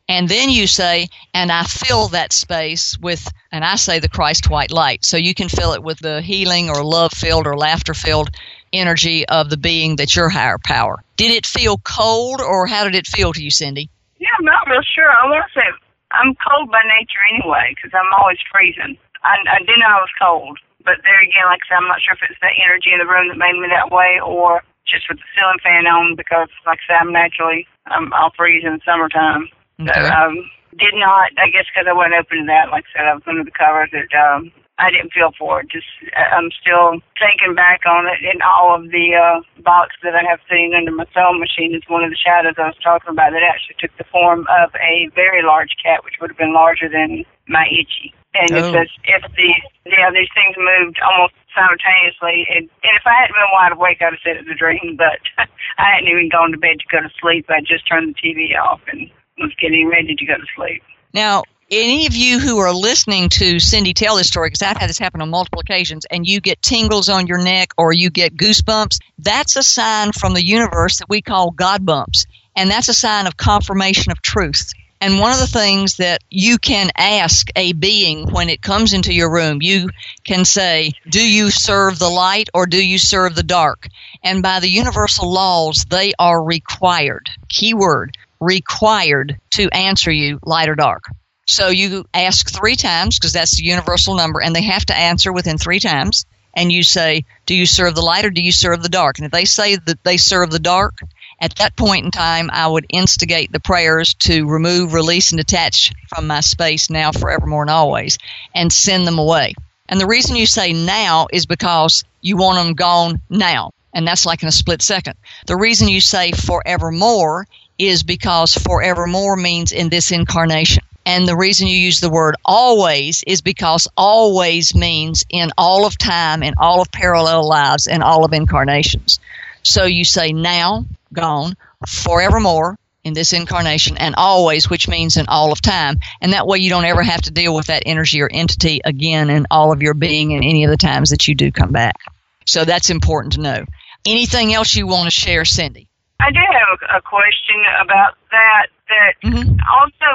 And 0.09 0.28
then 0.28 0.50
you 0.50 0.68
say, 0.68 1.09
and 1.35 1.50
I 1.50 1.64
fill 1.64 2.09
that 2.09 2.33
space 2.33 2.96
with, 2.96 3.28
and 3.50 3.64
I 3.64 3.74
say 3.74 3.98
the 3.98 4.09
Christ 4.09 4.48
white 4.48 4.70
light. 4.70 5.04
So 5.04 5.16
you 5.16 5.35
can 5.35 5.48
fill 5.48 5.72
it 5.72 5.83
with 5.83 5.98
the 5.98 6.22
healing 6.22 6.70
or 6.70 6.85
love 6.85 7.11
filled 7.12 7.48
or 7.48 7.57
laughter 7.59 7.92
filled 7.92 8.31
energy 8.72 9.26
of 9.26 9.50
the 9.50 9.57
being 9.57 9.96
that's 9.96 10.14
your 10.14 10.28
higher 10.28 10.59
power. 10.64 11.02
Did 11.18 11.35
it 11.35 11.44
feel 11.44 11.83
cold 11.83 12.40
or 12.40 12.70
how 12.70 12.87
did 12.87 12.94
it 12.94 13.11
feel 13.11 13.35
to 13.35 13.42
you, 13.42 13.50
Cindy? 13.50 13.90
Yeah, 14.22 14.31
I'm 14.38 14.46
not 14.46 14.70
real 14.70 14.87
sure. 14.87 15.11
I 15.11 15.26
want 15.26 15.42
to 15.42 15.52
say 15.52 15.66
I'm 16.14 16.38
cold 16.38 16.70
by 16.70 16.81
nature 16.87 17.20
anyway 17.35 17.74
because 17.74 17.90
I'm 17.90 18.09
always 18.22 18.38
freezing. 18.46 18.94
I, 19.26 19.35
I 19.50 19.59
didn't 19.66 19.83
know 19.83 19.98
I 19.98 20.07
was 20.07 20.14
cold. 20.14 20.62
But 20.87 21.02
there 21.02 21.20
again, 21.20 21.50
like 21.50 21.61
I 21.66 21.74
said, 21.74 21.78
I'm 21.83 21.90
not 21.90 22.00
sure 22.00 22.14
if 22.14 22.22
it's 22.22 22.38
the 22.38 22.54
energy 22.54 22.94
in 22.94 23.02
the 23.02 23.11
room 23.11 23.28
that 23.28 23.37
made 23.37 23.59
me 23.59 23.66
that 23.66 23.90
way 23.90 24.22
or 24.22 24.62
just 24.87 25.11
with 25.11 25.18
the 25.18 25.28
ceiling 25.35 25.61
fan 25.61 25.90
on 25.90 26.14
because, 26.16 26.48
like 26.64 26.81
I 26.87 26.96
said, 26.96 26.98
I'm 27.02 27.12
naturally, 27.12 27.66
I'm, 27.90 28.14
I'll 28.14 28.33
freeze 28.33 28.64
in 28.64 28.78
the 28.78 28.85
summertime. 28.87 29.50
Okay. 29.83 29.92
So, 29.92 30.00
um, 30.07 30.48
did 30.78 30.94
not, 30.94 31.35
I 31.37 31.50
guess, 31.50 31.66
because 31.66 31.90
I 31.90 31.92
wasn't 31.92 32.22
open 32.22 32.46
to 32.46 32.48
that. 32.48 32.70
Like 32.70 32.87
I 32.88 32.90
said, 32.94 33.07
I 33.11 33.18
was 33.18 33.26
under 33.26 33.44
the 33.44 33.52
covers. 33.52 33.90
That 33.90 34.09
um, 34.14 34.54
I 34.78 34.90
didn't 34.94 35.12
feel 35.12 35.34
for 35.34 35.60
it. 35.60 35.70
Just 35.70 35.90
I'm 36.14 36.54
still 36.54 37.02
thinking 37.18 37.54
back 37.58 37.82
on 37.82 38.06
it. 38.06 38.22
And 38.22 38.38
all 38.46 38.78
of 38.78 38.94
the 38.94 39.18
uh, 39.18 39.42
box 39.62 39.98
that 40.06 40.14
I 40.14 40.22
have 40.22 40.38
seen 40.46 40.70
under 40.74 40.94
my 40.94 41.04
sewing 41.10 41.42
machine 41.42 41.74
is 41.74 41.82
one 41.90 42.06
of 42.06 42.14
the 42.14 42.18
shadows 42.18 42.54
I 42.56 42.70
was 42.70 42.78
talking 42.78 43.10
about. 43.10 43.34
That 43.34 43.42
actually 43.42 43.74
took 43.82 43.90
the 43.98 44.06
form 44.06 44.46
of 44.46 44.70
a 44.78 45.10
very 45.18 45.42
large 45.42 45.74
cat, 45.82 46.06
which 46.06 46.22
would 46.22 46.30
have 46.30 46.38
been 46.38 46.54
larger 46.54 46.86
than 46.86 47.26
my 47.50 47.66
itchy. 47.66 48.14
And 48.38 48.54
oh. 48.54 48.62
it 48.62 48.66
says 48.70 48.90
if 49.02 49.22
the 49.34 49.50
yeah 49.90 50.14
these 50.14 50.30
things 50.30 50.54
moved 50.54 51.02
almost 51.02 51.34
simultaneously, 51.50 52.46
and, 52.54 52.70
and 52.70 52.94
if 52.94 53.02
I 53.02 53.26
hadn't 53.26 53.34
been 53.34 53.50
wide 53.50 53.74
awake, 53.74 53.98
I'd 53.98 54.14
have 54.14 54.22
said 54.22 54.38
it 54.38 54.46
was 54.46 54.54
a 54.54 54.62
dream. 54.62 54.94
But 54.94 55.18
I 55.82 55.98
hadn't 55.98 56.06
even 56.06 56.30
gone 56.30 56.54
to 56.54 56.60
bed 56.60 56.78
to 56.78 56.86
go 56.86 57.02
to 57.02 57.10
sleep. 57.18 57.50
I 57.50 57.66
just 57.66 57.82
turned 57.90 58.14
the 58.14 58.18
TV 58.22 58.54
off 58.54 58.78
and 58.86 59.10
was 59.42 59.50
getting 59.58 59.90
ready 59.90 60.14
to 60.14 60.24
go 60.24 60.38
to 60.38 60.48
sleep. 60.54 60.86
Now, 61.14 61.42
any 61.70 62.07
of 62.07 62.14
you 62.14 62.38
who 62.38 62.59
are 62.59 62.72
listening 62.72 63.28
to 63.31 63.61
Cindy 63.61 63.92
tell 63.92 64.16
this 64.16 64.28
story, 64.28 64.48
because 64.48 64.62
I've 64.62 64.76
had 64.76 64.88
this 64.88 64.98
happen 64.98 65.20
on 65.20 65.31
multiple 65.31 65.61
occasions, 65.61 66.07
and 66.11 66.26
you 66.26 66.40
get 66.40 66.62
tingles 66.62 67.09
on 67.09 67.26
your 67.26 67.42
neck 67.42 67.72
or 67.76 67.92
you 67.92 68.11
get 68.11 68.37
goosebumps, 68.37 68.98
that's 69.18 69.57
a 69.57 69.62
sign 69.62 70.12
from 70.12 70.35
the 70.35 70.44
universe 70.44 70.98
that 70.98 71.09
we 71.09 71.20
call 71.20 71.50
God 71.50 71.85
bumps. 71.85 72.26
And 72.57 72.70
that's 72.70 72.88
a 72.88 72.94
sign 72.94 73.26
of 73.26 73.37
confirmation 73.37 74.12
of 74.12 74.22
truth. 74.22 74.72
And 75.00 75.20
one 75.20 75.33
of 75.33 75.38
the 75.38 75.46
things 75.46 75.98
that 75.98 76.22
you 76.28 76.59
can 76.59 76.90
ask 76.96 77.48
a 77.54 77.72
being 77.72 78.33
when 78.33 78.48
it 78.48 78.62
comes 78.62 78.92
into 78.92 79.12
your 79.12 79.33
room, 79.33 79.59
you 79.61 79.90
can 80.24 80.44
say, 80.44 80.92
Do 81.09 81.22
you 81.22 81.50
serve 81.50 81.98
the 81.98 82.09
light 82.09 82.48
or 82.52 82.66
do 82.66 82.85
you 82.85 82.98
serve 82.98 83.37
the 83.37 83.44
dark? 83.44 83.87
And 84.24 84.42
by 84.42 84.59
the 84.59 84.68
universal 84.68 85.31
laws, 85.33 85.87
they 85.88 86.14
are 86.18 86.42
required. 86.42 87.28
Keyword 87.48 88.16
required 88.40 89.38
to 89.50 89.68
answer 89.70 90.11
you 90.11 90.40
light 90.44 90.68
or 90.68 90.74
dark. 90.74 91.04
So 91.48 91.68
you 91.70 92.04
ask 92.12 92.50
three 92.50 92.76
times 92.76 93.18
because 93.18 93.32
that's 93.32 93.56
the 93.56 93.64
universal 93.64 94.14
number, 94.14 94.42
and 94.42 94.54
they 94.54 94.62
have 94.62 94.84
to 94.87 94.96
answer 94.96 95.32
within 95.32 95.56
three 95.56 95.80
times. 95.80 96.26
And 96.54 96.70
you 96.70 96.82
say, 96.82 97.24
Do 97.46 97.54
you 97.54 97.64
serve 97.64 97.94
the 97.94 98.02
light 98.02 98.26
or 98.26 98.30
do 98.30 98.42
you 98.42 98.52
serve 98.52 98.82
the 98.82 98.90
dark? 98.90 99.16
And 99.16 99.24
if 99.24 99.32
they 99.32 99.46
say 99.46 99.76
that 99.76 100.04
they 100.04 100.18
serve 100.18 100.50
the 100.50 100.58
dark, 100.58 100.98
at 101.40 101.54
that 101.56 101.74
point 101.74 102.04
in 102.04 102.11
time, 102.11 102.50
I 102.52 102.66
would 102.66 102.84
instigate 102.90 103.50
the 103.50 103.61
prayers 103.61 104.12
to 104.14 104.46
remove, 104.46 104.92
release, 104.92 105.32
and 105.32 105.38
detach 105.38 105.90
from 106.08 106.26
my 106.26 106.40
space 106.40 106.90
now, 106.90 107.12
forevermore, 107.12 107.62
and 107.62 107.70
always, 107.70 108.18
and 108.54 108.70
send 108.70 109.06
them 109.06 109.18
away. 109.18 109.54
And 109.88 109.98
the 109.98 110.06
reason 110.06 110.37
you 110.37 110.46
say 110.46 110.74
now 110.74 111.28
is 111.32 111.46
because 111.46 112.04
you 112.20 112.37
want 112.37 112.58
them 112.58 112.74
gone 112.74 113.22
now. 113.30 113.70
And 113.94 114.06
that's 114.06 114.26
like 114.26 114.42
in 114.42 114.48
a 114.48 114.52
split 114.52 114.82
second. 114.82 115.14
The 115.46 115.56
reason 115.56 115.88
you 115.88 116.02
say 116.02 116.32
forevermore 116.32 117.46
is 117.78 118.02
because 118.02 118.52
forevermore 118.52 119.37
means 119.37 119.72
in 119.72 119.88
this 119.88 120.12
incarnation. 120.12 120.84
And 121.08 121.26
the 121.26 121.38
reason 121.38 121.68
you 121.68 121.78
use 121.78 122.00
the 122.00 122.10
word 122.10 122.36
always 122.44 123.24
is 123.26 123.40
because 123.40 123.88
always 123.96 124.74
means 124.74 125.24
in 125.30 125.52
all 125.56 125.86
of 125.86 125.96
time, 125.96 126.42
in 126.42 126.52
all 126.58 126.82
of 126.82 126.92
parallel 126.92 127.48
lives, 127.48 127.86
in 127.86 128.02
all 128.02 128.26
of 128.26 128.34
incarnations. 128.34 129.18
So 129.62 129.86
you 129.86 130.04
say 130.04 130.34
now, 130.34 130.84
gone, 131.10 131.56
forevermore, 131.86 132.76
in 133.04 133.14
this 133.14 133.32
incarnation, 133.32 133.96
and 133.96 134.16
always, 134.18 134.68
which 134.68 134.86
means 134.86 135.16
in 135.16 135.28
all 135.28 135.50
of 135.50 135.62
time. 135.62 135.98
And 136.20 136.34
that 136.34 136.46
way 136.46 136.58
you 136.58 136.68
don't 136.68 136.84
ever 136.84 137.02
have 137.02 137.22
to 137.22 137.30
deal 137.30 137.54
with 137.54 137.68
that 137.68 137.84
energy 137.86 138.20
or 138.20 138.28
entity 138.30 138.82
again 138.84 139.30
in 139.30 139.46
all 139.50 139.72
of 139.72 139.80
your 139.80 139.94
being 139.94 140.32
in 140.32 140.44
any 140.44 140.64
of 140.64 140.70
the 140.70 140.76
times 140.76 141.08
that 141.08 141.26
you 141.26 141.34
do 141.34 141.50
come 141.50 141.72
back. 141.72 141.96
So 142.44 142.66
that's 142.66 142.90
important 142.90 143.32
to 143.32 143.40
know. 143.40 143.64
Anything 144.06 144.52
else 144.52 144.76
you 144.76 144.86
want 144.86 145.06
to 145.06 145.10
share, 145.10 145.46
Cindy? 145.46 145.88
I 146.20 146.31
do 146.35 146.42
have 146.42 146.78
a 146.98 147.00
question 147.02 147.62
about 147.81 148.18
that. 148.31 148.66
That 148.88 149.12
mm-hmm. 149.20 149.54
also, 149.68 150.09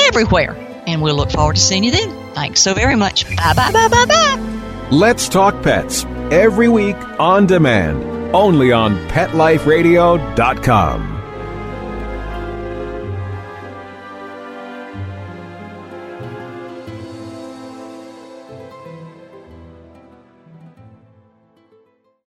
everywhere. 0.07 0.55
And 0.85 1.01
we'll 1.01 1.15
look 1.15 1.31
forward 1.31 1.55
to 1.55 1.61
seeing 1.61 1.83
you 1.83 1.91
then. 1.91 2.33
Thanks 2.33 2.61
so 2.61 2.73
very 2.73 2.95
much. 2.95 3.25
Bye 3.35 3.53
bye 3.53 3.71
bye 3.71 3.87
bye 3.87 4.05
bye. 4.05 4.37
Let's 4.91 5.29
Talk 5.29 5.63
Pets 5.63 6.05
every 6.29 6.69
week 6.69 6.97
on 7.19 7.47
demand, 7.47 8.03
only 8.35 8.71
on 8.71 8.95
PetLifeRadio.com. 9.07 11.22